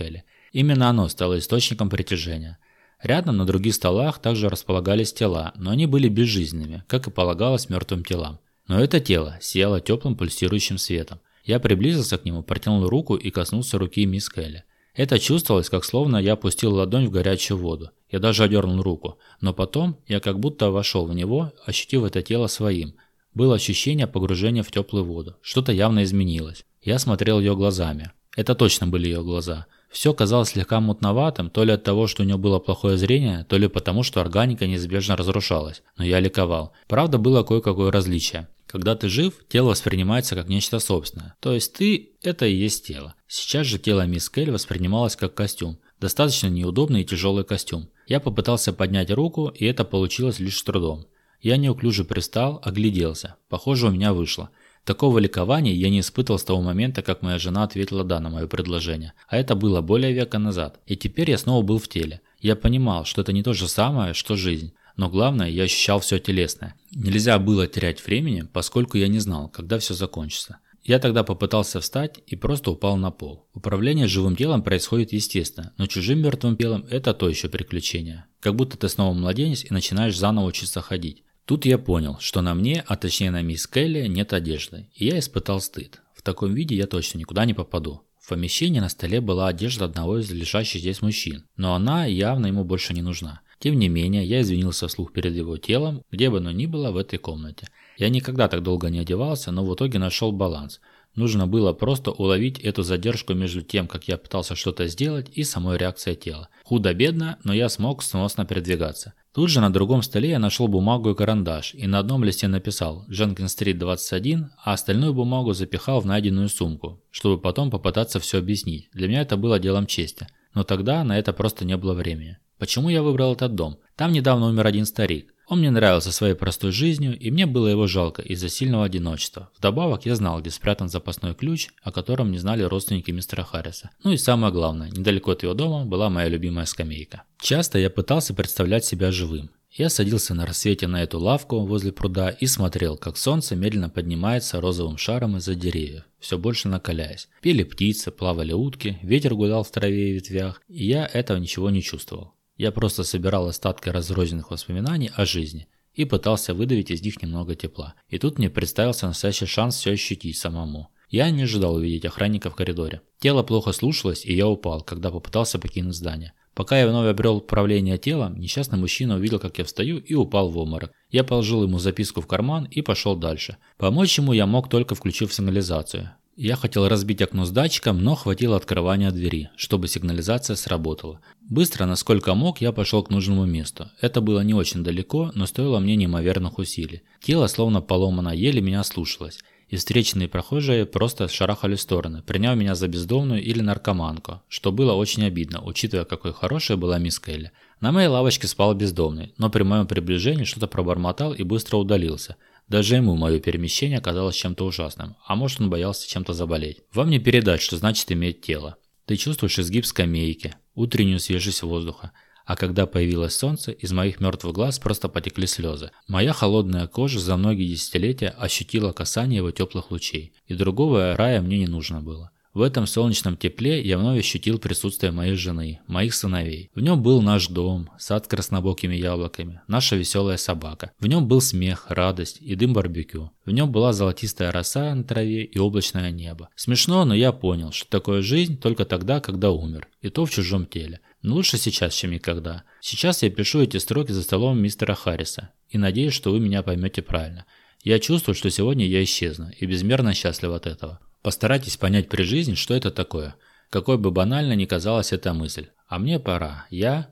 Именно 0.51 0.89
оно 0.89 1.07
стало 1.07 1.39
источником 1.39 1.89
притяжения. 1.89 2.59
Рядом 3.03 3.35
на 3.35 3.45
других 3.45 3.75
столах 3.75 4.19
также 4.19 4.47
располагались 4.47 5.11
тела, 5.11 5.51
но 5.55 5.71
они 5.71 5.85
были 5.85 6.07
безжизненными, 6.07 6.83
как 6.87 7.07
и 7.07 7.11
полагалось 7.11 7.69
мертвым 7.69 8.05
телам. 8.05 8.39
Но 8.67 8.81
это 8.81 9.01
тело 9.01 9.37
сияло 9.41 9.81
теплым 9.81 10.15
пульсирующим 10.15 10.77
светом. 10.77 11.19
Я 11.43 11.59
приблизился 11.59 12.17
к 12.17 12.23
нему, 12.23 12.43
протянул 12.43 12.87
руку 12.87 13.15
и 13.15 13.29
коснулся 13.29 13.77
руки 13.77 14.05
мисс 14.05 14.29
Келли. 14.29 14.63
Это 14.95 15.19
чувствовалось, 15.19 15.69
как 15.69 15.83
словно 15.83 16.15
я 16.15 16.33
опустил 16.33 16.75
ладонь 16.75 17.07
в 17.07 17.11
горячую 17.11 17.57
воду. 17.57 17.89
Я 18.09 18.19
даже 18.19 18.43
одернул 18.43 18.81
руку, 18.81 19.17
но 19.41 19.53
потом 19.53 19.97
я 20.07 20.21
как 20.21 20.39
будто 20.39 20.71
вошел 20.71 21.05
в 21.05 21.13
него, 21.13 21.51
ощутив 21.65 22.05
это 22.05 22.21
тело 22.21 22.47
своим. 22.47 22.93
Было 23.33 23.55
ощущение 23.55 24.07
погружения 24.07 24.63
в 24.63 24.71
теплую 24.71 25.03
воду. 25.03 25.35
Что-то 25.41 25.73
явно 25.73 26.03
изменилось. 26.03 26.63
Я 26.81 26.99
смотрел 26.99 27.39
ее 27.39 27.55
глазами. 27.55 28.11
Это 28.37 28.55
точно 28.55 28.87
были 28.87 29.07
ее 29.07 29.23
глаза. 29.23 29.65
Все 29.93 30.11
казалось 30.11 30.49
слегка 30.49 30.79
мутноватым, 30.79 31.51
то 31.51 31.63
ли 31.63 31.71
от 31.71 31.83
того, 31.83 32.07
что 32.07 32.23
у 32.23 32.25
него 32.25 32.39
было 32.39 32.57
плохое 32.57 32.97
зрение, 32.97 33.45
то 33.47 33.57
ли 33.57 33.67
потому, 33.67 34.01
что 34.01 34.21
органика 34.21 34.65
неизбежно 34.65 35.15
разрушалась. 35.15 35.83
Но 35.97 36.03
я 36.03 36.19
ликовал. 36.19 36.73
Правда, 36.87 37.19
было 37.19 37.43
кое-какое 37.43 37.91
различие. 37.91 38.47
Когда 38.65 38.95
ты 38.95 39.07
жив, 39.07 39.35
тело 39.49 39.69
воспринимается 39.69 40.33
как 40.33 40.49
нечто 40.49 40.79
собственное. 40.79 41.35
То 41.39 41.53
есть 41.53 41.73
ты– 41.73 42.13
это 42.23 42.47
и 42.47 42.55
есть 42.55 42.87
тело. 42.87 43.13
Сейчас 43.27 43.67
же 43.67 43.77
тело 43.77 44.07
мисс 44.07 44.31
Кель 44.31 44.49
воспринималось 44.49 45.15
как 45.15 45.35
костюм. 45.35 45.77
Достаточно 45.99 46.47
неудобный 46.47 47.01
и 47.01 47.05
тяжелый 47.05 47.43
костюм. 47.43 47.87
Я 48.07 48.19
попытался 48.19 48.73
поднять 48.73 49.11
руку, 49.11 49.49
и 49.49 49.63
это 49.65 49.85
получилось 49.85 50.39
лишь 50.39 50.57
с 50.57 50.63
трудом. 50.63 51.05
Я 51.39 51.57
неуклюже 51.57 52.03
пристал, 52.03 52.59
огляделся. 52.63 53.35
Похоже, 53.47 53.87
у 53.87 53.91
меня 53.91 54.13
вышло. 54.13 54.49
Такого 54.85 55.19
ликования 55.19 55.73
я 55.73 55.89
не 55.89 56.01
испытывал 56.01 56.37
с 56.37 56.43
того 56.43 56.61
момента, 56.61 57.01
как 57.01 57.21
моя 57.21 57.39
жена 57.39 57.63
ответила 57.63 58.03
«да» 58.03 58.19
на 58.19 58.29
мое 58.29 58.47
предложение. 58.47 59.13
А 59.29 59.37
это 59.37 59.55
было 59.55 59.81
более 59.81 60.11
века 60.11 60.39
назад. 60.39 60.81
И 60.85 60.97
теперь 60.97 61.31
я 61.31 61.37
снова 61.37 61.63
был 61.63 61.79
в 61.79 61.87
теле. 61.87 62.19
Я 62.41 62.57
понимал, 62.57 63.05
что 63.05 63.21
это 63.21 63.31
не 63.31 63.43
то 63.43 63.53
же 63.53 63.69
самое, 63.69 64.13
что 64.13 64.35
жизнь. 64.35 64.73
Но 64.97 65.09
главное, 65.09 65.49
я 65.49 65.63
ощущал 65.63 66.01
все 66.01 66.19
телесное. 66.19 66.75
Нельзя 66.91 67.39
было 67.39 67.65
терять 67.65 68.05
времени, 68.05 68.45
поскольку 68.51 68.97
я 68.97 69.07
не 69.07 69.19
знал, 69.19 69.47
когда 69.47 69.79
все 69.79 69.93
закончится. 69.93 70.57
Я 70.83 70.99
тогда 70.99 71.23
попытался 71.23 71.79
встать 71.79 72.19
и 72.27 72.35
просто 72.35 72.71
упал 72.71 72.97
на 72.97 73.09
пол. 73.09 73.47
Управление 73.53 74.07
живым 74.07 74.35
телом 74.35 74.63
происходит 74.63 75.13
естественно, 75.13 75.71
но 75.77 75.87
чужим 75.87 76.19
мертвым 76.19 76.57
телом– 76.57 76.85
это 76.91 77.13
то 77.13 77.29
еще 77.29 77.47
приключение. 77.47 78.25
Как 78.41 78.55
будто 78.55 78.77
ты 78.77 78.89
снова 78.89 79.13
младенец 79.13 79.63
и 79.63 79.73
начинаешь 79.73 80.17
заново 80.17 80.45
учиться 80.45 80.81
ходить. 80.81 81.23
Тут 81.45 81.65
я 81.65 81.77
понял, 81.77 82.17
что 82.19 82.41
на 82.41 82.53
мне, 82.53 82.83
а 82.87 82.95
точнее 82.95 83.31
на 83.31 83.41
мисс 83.41 83.67
Келли, 83.67 84.07
нет 84.07 84.31
одежды, 84.31 84.87
и 84.95 85.07
я 85.07 85.19
испытал 85.19 85.59
стыд. 85.59 86.01
В 86.15 86.21
таком 86.21 86.53
виде 86.53 86.75
я 86.75 86.87
точно 86.87 87.17
никуда 87.17 87.43
не 87.43 87.53
попаду. 87.53 88.01
В 88.17 88.29
помещении 88.29 88.79
на 88.79 88.87
столе 88.87 89.19
была 89.19 89.49
одежда 89.49 89.83
одного 89.83 90.19
из 90.19 90.31
лежащих 90.31 90.79
здесь 90.79 91.01
мужчин, 91.01 91.43
но 91.57 91.75
она 91.75 92.05
явно 92.05 92.47
ему 92.47 92.63
больше 92.63 92.93
не 92.93 93.01
нужна. 93.01 93.41
Тем 93.59 93.77
не 93.77 93.89
менее, 93.89 94.25
я 94.25 94.41
извинился 94.41 94.87
вслух 94.87 95.11
перед 95.11 95.33
его 95.35 95.57
телом, 95.57 96.03
где 96.11 96.29
бы 96.29 96.37
оно 96.37 96.51
ни 96.51 96.65
было 96.65 96.91
в 96.91 96.97
этой 96.97 97.19
комнате. 97.19 97.67
Я 97.97 98.07
никогда 98.07 98.47
так 98.47 98.63
долго 98.63 98.89
не 98.89 98.99
одевался, 98.99 99.51
но 99.51 99.65
в 99.65 99.75
итоге 99.75 99.99
нашел 99.99 100.31
баланс. 100.31 100.79
Нужно 101.15 101.45
было 101.45 101.73
просто 101.73 102.11
уловить 102.11 102.59
эту 102.59 102.81
задержку 102.81 103.33
между 103.33 103.61
тем, 103.61 103.87
как 103.87 104.07
я 104.07 104.17
пытался 104.17 104.55
что-то 104.55 104.87
сделать, 104.87 105.29
и 105.33 105.43
самой 105.43 105.77
реакцией 105.77 106.15
тела. 106.15 106.49
Худо-бедно, 106.63 107.37
но 107.43 107.53
я 107.53 107.69
смог 107.69 108.01
сносно 108.01 108.45
передвигаться. 108.45 109.13
Тут 109.33 109.49
же 109.49 109.61
на 109.61 109.71
другом 109.71 110.01
столе 110.01 110.29
я 110.29 110.39
нашел 110.39 110.67
бумагу 110.67 111.11
и 111.11 111.15
карандаш, 111.15 111.75
и 111.75 111.87
на 111.87 111.99
одном 111.99 112.23
листе 112.23 112.47
написал 112.47 113.05
«Дженкин-стрит 113.09 113.77
21», 113.81 114.45
а 114.63 114.73
остальную 114.73 115.13
бумагу 115.13 115.53
запихал 115.53 116.01
в 116.01 116.05
найденную 116.05 116.49
сумку, 116.49 117.01
чтобы 117.11 117.39
потом 117.39 117.69
попытаться 117.69 118.19
все 118.19 118.39
объяснить. 118.39 118.89
Для 118.93 119.07
меня 119.07 119.21
это 119.21 119.37
было 119.37 119.59
делом 119.59 119.87
чести. 119.87 120.27
Но 120.53 120.63
тогда 120.63 121.03
на 121.03 121.17
это 121.17 121.33
просто 121.33 121.65
не 121.65 121.77
было 121.77 121.93
времени. 121.93 122.37
Почему 122.59 122.89
я 122.89 123.01
выбрал 123.01 123.33
этот 123.33 123.55
дом? 123.55 123.79
Там 123.95 124.11
недавно 124.11 124.47
умер 124.47 124.67
один 124.67 124.85
старик. 124.85 125.32
Он 125.53 125.59
мне 125.59 125.69
нравился 125.69 126.11
своей 126.11 126.33
простой 126.33 126.71
жизнью, 126.71 127.15
и 127.15 127.29
мне 127.29 127.45
было 127.45 127.67
его 127.67 127.85
жалко 127.85 128.23
из-за 128.23 128.49
сильного 128.49 128.85
одиночества. 128.85 129.51
Вдобавок, 129.55 130.03
я 130.07 130.15
знал, 130.15 130.41
где 130.41 130.49
спрятан 130.49 130.89
запасной 130.89 131.35
ключ, 131.35 131.67
о 131.83 131.91
котором 131.91 132.31
не 132.31 132.39
знали 132.39 132.63
родственники 132.63 133.11
мистера 133.11 133.43
Харриса. 133.43 133.91
Ну 134.03 134.13
и 134.13 134.17
самое 134.17 134.51
главное, 134.51 134.89
недалеко 134.89 135.29
от 135.29 135.43
его 135.43 135.53
дома 135.53 135.85
была 135.85 136.09
моя 136.09 136.27
любимая 136.27 136.65
скамейка. 136.65 137.21
Часто 137.39 137.77
я 137.77 137.91
пытался 137.91 138.33
представлять 138.33 138.83
себя 138.83 139.11
живым. 139.11 139.51
Я 139.69 139.89
садился 139.89 140.33
на 140.33 140.47
рассвете 140.47 140.87
на 140.87 141.03
эту 141.03 141.19
лавку 141.19 141.59
возле 141.67 141.91
пруда 141.91 142.31
и 142.31 142.47
смотрел, 142.47 142.97
как 142.97 143.15
солнце 143.15 143.55
медленно 143.55 143.91
поднимается 143.91 144.59
розовым 144.59 144.97
шаром 144.97 145.37
из-за 145.37 145.53
деревьев, 145.53 146.05
все 146.17 146.39
больше 146.39 146.67
накаляясь. 146.67 147.27
Пели 147.43 147.61
птицы, 147.61 148.09
плавали 148.09 148.53
утки, 148.53 148.97
ветер 149.03 149.35
гулял 149.35 149.63
в 149.63 149.69
траве 149.69 150.09
и 150.09 150.13
ветвях, 150.13 150.63
и 150.67 150.83
я 150.87 151.05
этого 151.05 151.37
ничего 151.37 151.69
не 151.69 151.83
чувствовал. 151.83 152.33
Я 152.57 152.71
просто 152.71 153.03
собирал 153.03 153.47
остатки 153.47 153.89
разрозненных 153.89 154.51
воспоминаний 154.51 155.11
о 155.15 155.25
жизни 155.25 155.67
и 155.93 156.05
пытался 156.05 156.53
выдавить 156.53 156.91
из 156.91 157.01
них 157.01 157.21
немного 157.21 157.55
тепла. 157.55 157.95
И 158.09 158.19
тут 158.19 158.37
мне 158.37 158.49
представился 158.49 159.07
настоящий 159.07 159.45
шанс 159.45 159.75
все 159.75 159.91
ощутить 159.91 160.37
самому. 160.37 160.89
Я 161.09 161.29
не 161.29 161.43
ожидал 161.43 161.75
увидеть 161.75 162.05
охранника 162.05 162.49
в 162.49 162.55
коридоре. 162.55 163.01
Тело 163.19 163.43
плохо 163.43 163.71
слушалось, 163.71 164.25
и 164.25 164.33
я 164.33 164.47
упал, 164.47 164.81
когда 164.81 165.11
попытался 165.11 165.59
покинуть 165.59 165.95
здание. 165.95 166.33
Пока 166.55 166.79
я 166.79 166.87
вновь 166.87 167.07
обрел 167.07 167.37
управление 167.37 167.97
телом, 167.97 168.39
несчастный 168.39 168.77
мужчина 168.77 169.15
увидел, 169.15 169.39
как 169.39 169.57
я 169.57 169.63
встаю 169.63 169.97
и 169.97 170.13
упал 170.13 170.49
в 170.49 170.57
обморок. 170.57 170.91
Я 171.09 171.23
положил 171.23 171.63
ему 171.63 171.79
записку 171.79 172.21
в 172.21 172.27
карман 172.27 172.65
и 172.65 172.81
пошел 172.81 173.15
дальше. 173.15 173.57
Помочь 173.77 174.17
ему 174.17 174.33
я 174.33 174.45
мог 174.45 174.69
только 174.69 174.93
включив 174.93 175.33
сигнализацию. 175.33 176.11
Я 176.35 176.55
хотел 176.55 176.87
разбить 176.87 177.21
окно 177.21 177.45
с 177.45 177.51
датчиком, 177.51 178.03
но 178.03 178.15
хватило 178.15 178.57
открывания 178.57 179.11
двери, 179.11 179.51
чтобы 179.55 179.87
сигнализация 179.87 180.55
сработала. 180.55 181.21
Быстро, 181.53 181.85
насколько 181.85 182.33
мог, 182.33 182.61
я 182.61 182.71
пошел 182.71 183.03
к 183.03 183.11
нужному 183.11 183.45
месту. 183.45 183.91
Это 184.01 184.21
было 184.21 184.39
не 184.39 184.55
очень 184.55 184.83
далеко, 184.83 185.31
но 185.35 185.45
стоило 185.45 185.77
мне 185.77 185.95
неимоверных 185.95 186.57
усилий. 186.57 187.03
Тело, 187.21 187.45
словно 187.45 187.79
поломано, 187.79 188.29
еле 188.29 188.59
меня 188.59 188.83
слушалось. 188.83 189.37
И 189.67 189.75
встречные 189.75 190.27
прохожие 190.27 190.87
просто 190.87 191.27
шарахали 191.27 191.75
в 191.75 191.81
стороны, 191.81 192.23
приняв 192.23 192.57
меня 192.57 192.73
за 192.73 192.87
бездомную 192.87 193.43
или 193.43 193.61
наркоманку, 193.61 194.41
что 194.47 194.71
было 194.71 194.93
очень 194.93 195.25
обидно, 195.25 195.61
учитывая, 195.63 196.05
какой 196.05 196.33
хорошая 196.33 196.75
была 196.75 196.97
мисс 196.97 197.19
Келли. 197.19 197.51
На 197.79 197.91
моей 197.91 198.07
лавочке 198.07 198.47
спал 198.47 198.73
бездомный, 198.73 199.35
но 199.37 199.51
при 199.51 199.61
моем 199.61 199.85
приближении 199.85 200.45
что-то 200.45 200.65
пробормотал 200.65 201.33
и 201.33 201.43
быстро 201.43 201.77
удалился– 201.77 202.35
даже 202.69 202.95
ему 202.95 203.17
мое 203.17 203.39
перемещение 203.39 203.99
казалось 203.99 204.37
чем-то 204.37 204.65
ужасным, 204.65 205.17
а 205.27 205.35
может 205.35 205.59
он 205.59 205.69
боялся 205.69 206.07
чем-то 206.07 206.33
заболеть. 206.33 206.79
Вам 206.93 207.09
не 207.09 207.19
передать, 207.19 207.61
что 207.61 207.75
значит 207.75 208.09
иметь 208.13 208.41
тело. 208.41 208.77
Ты 209.05 209.17
чувствуешь 209.17 209.59
изгиб 209.59 209.85
скамейки, 209.85 210.55
утреннюю 210.75 211.19
свежесть 211.19 211.63
воздуха, 211.63 212.11
а 212.45 212.55
когда 212.55 212.85
появилось 212.85 213.35
солнце, 213.35 213.71
из 213.71 213.91
моих 213.91 214.19
мертвых 214.19 214.53
глаз 214.53 214.79
просто 214.79 215.09
потекли 215.09 215.47
слезы. 215.47 215.91
Моя 216.07 216.33
холодная 216.33 216.87
кожа 216.87 217.19
за 217.19 217.37
многие 217.37 217.67
десятилетия 217.69 218.29
ощутила 218.29 218.91
касание 218.91 219.37
его 219.37 219.51
теплых 219.51 219.91
лучей, 219.91 220.33
и 220.47 220.53
другого 220.53 221.15
рая 221.15 221.41
мне 221.41 221.59
не 221.59 221.67
нужно 221.67 222.01
было. 222.01 222.31
В 222.53 222.61
этом 222.61 222.85
солнечном 222.85 223.35
тепле 223.35 223.81
я 223.81 223.97
вновь 223.97 224.19
ощутил 224.19 224.59
присутствие 224.59 225.11
моей 225.11 225.33
жены, 225.33 225.79
моих 225.87 226.13
сыновей. 226.13 226.69
В 226.75 226.81
нем 226.81 227.01
был 227.01 227.23
наш 227.23 227.47
дом, 227.47 227.89
сад 227.97 228.25
с 228.25 228.27
краснобокими 228.27 228.95
яблоками, 228.95 229.61
наша 229.67 229.95
веселая 229.95 230.37
собака. 230.37 230.91
В 230.99 231.07
нем 231.07 231.27
был 231.27 231.41
смех, 231.41 231.87
радость 231.89 232.37
и 232.41 232.53
дым 232.53 232.73
барбекю. 232.73 233.31
В 233.43 233.49
нем 233.49 233.71
была 233.71 233.91
золотистая 233.91 234.51
роса 234.51 234.93
на 234.93 235.03
траве 235.03 235.45
и 235.45 235.57
облачное 235.57 236.11
небо. 236.11 236.49
Смешно, 236.55 237.05
но 237.05 237.15
я 237.15 237.31
понял, 237.31 237.71
что 237.71 237.89
такое 237.89 238.21
жизнь 238.21 238.59
только 238.59 238.85
тогда, 238.85 239.19
когда 239.19 239.49
умер. 239.49 239.87
И 240.01 240.09
то 240.09 240.23
в 240.23 240.29
чужом 240.29 240.67
теле. 240.67 240.99
Но 241.23 241.33
лучше 241.33 241.57
сейчас, 241.57 241.95
чем 241.95 242.11
никогда. 242.11 242.65
Сейчас 242.81 243.23
я 243.23 243.31
пишу 243.31 243.63
эти 243.63 243.77
строки 243.77 244.11
за 244.11 244.21
столом 244.21 244.61
мистера 244.61 244.93
Харриса. 244.93 245.49
И 245.69 245.79
надеюсь, 245.79 246.13
что 246.13 246.29
вы 246.29 246.39
меня 246.39 246.61
поймете 246.61 247.01
правильно. 247.01 247.45
Я 247.83 247.97
чувствую, 247.97 248.35
что 248.35 248.51
сегодня 248.51 248.85
я 248.85 249.03
исчезну, 249.03 249.49
и 249.59 249.65
безмерно 249.65 250.13
счастлив 250.13 250.51
от 250.51 250.67
этого. 250.67 250.99
Постарайтесь 251.23 251.77
понять 251.77 252.09
при 252.09 252.23
жизни, 252.23 252.53
что 252.53 252.73
это 252.73 252.91
такое, 252.91 253.35
какой 253.69 253.97
бы 253.97 254.11
банально 254.11 254.53
ни 254.53 254.65
казалась 254.65 255.13
эта 255.13 255.33
мысль. 255.33 255.69
А 255.87 255.97
мне 255.97 256.19
пора. 256.19 256.67
Я... 256.69 257.09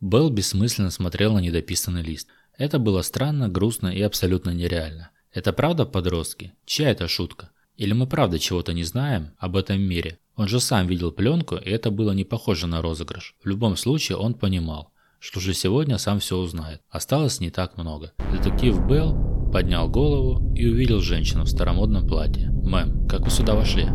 Белл 0.00 0.30
бессмысленно 0.30 0.90
смотрел 0.90 1.34
на 1.34 1.40
недописанный 1.40 2.02
лист. 2.02 2.28
Это 2.56 2.78
было 2.78 3.02
странно, 3.02 3.50
грустно 3.50 3.88
и 3.88 4.00
абсолютно 4.00 4.50
нереально. 4.50 5.10
Это 5.30 5.52
правда 5.52 5.84
подростки? 5.84 6.54
Чья 6.64 6.90
это 6.90 7.06
шутка? 7.06 7.50
Или 7.76 7.92
мы 7.92 8.06
правда 8.06 8.38
чего-то 8.38 8.72
не 8.72 8.82
знаем 8.84 9.32
об 9.36 9.56
этом 9.56 9.78
мире? 9.78 10.18
Он 10.36 10.48
же 10.48 10.58
сам 10.58 10.86
видел 10.86 11.12
пленку, 11.12 11.56
и 11.56 11.68
это 11.68 11.90
было 11.90 12.12
не 12.12 12.24
похоже 12.24 12.66
на 12.66 12.80
розыгрыш. 12.80 13.34
В 13.44 13.46
любом 13.46 13.76
случае 13.76 14.16
он 14.16 14.32
понимал, 14.32 14.90
что 15.18 15.38
же 15.38 15.52
сегодня 15.52 15.98
сам 15.98 16.18
все 16.18 16.38
узнает. 16.38 16.80
Осталось 16.88 17.40
не 17.40 17.50
так 17.50 17.76
много. 17.76 18.12
Детектив 18.32 18.80
Белл 18.86 19.39
поднял 19.50 19.88
голову 19.88 20.54
и 20.54 20.66
увидел 20.66 21.00
женщину 21.00 21.44
в 21.44 21.48
старомодном 21.48 22.06
платье. 22.06 22.50
«Мэм, 22.50 23.06
как 23.08 23.22
вы 23.22 23.30
сюда 23.30 23.54
вошли?» 23.54 23.86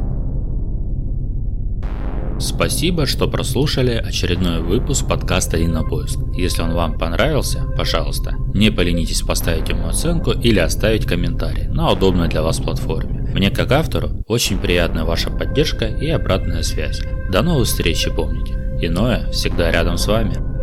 Спасибо, 2.37 3.05
что 3.05 3.29
прослушали 3.29 3.91
очередной 3.91 4.61
выпуск 4.61 5.07
подкаста 5.07 5.55
«И 5.57 5.67
на 5.67 5.83
поиск». 5.83 6.19
Если 6.35 6.61
он 6.61 6.73
вам 6.73 6.97
понравился, 6.97 7.63
пожалуйста, 7.77 8.35
не 8.53 8.71
поленитесь 8.71 9.21
поставить 9.21 9.69
ему 9.69 9.87
оценку 9.87 10.31
или 10.31 10.59
оставить 10.59 11.05
комментарий 11.05 11.67
на 11.67 11.91
удобной 11.91 12.27
для 12.27 12.41
вас 12.41 12.59
платформе. 12.59 13.31
Мне 13.33 13.51
как 13.51 13.71
автору 13.71 14.23
очень 14.27 14.57
приятна 14.57 15.05
ваша 15.05 15.29
поддержка 15.29 15.85
и 15.85 16.09
обратная 16.09 16.63
связь. 16.63 17.01
До 17.31 17.41
новых 17.41 17.67
встреч 17.67 18.05
и 18.05 18.09
помните, 18.09 18.53
иное 18.81 19.31
всегда 19.31 19.71
рядом 19.71 19.97
с 19.97 20.05
вами. 20.07 20.54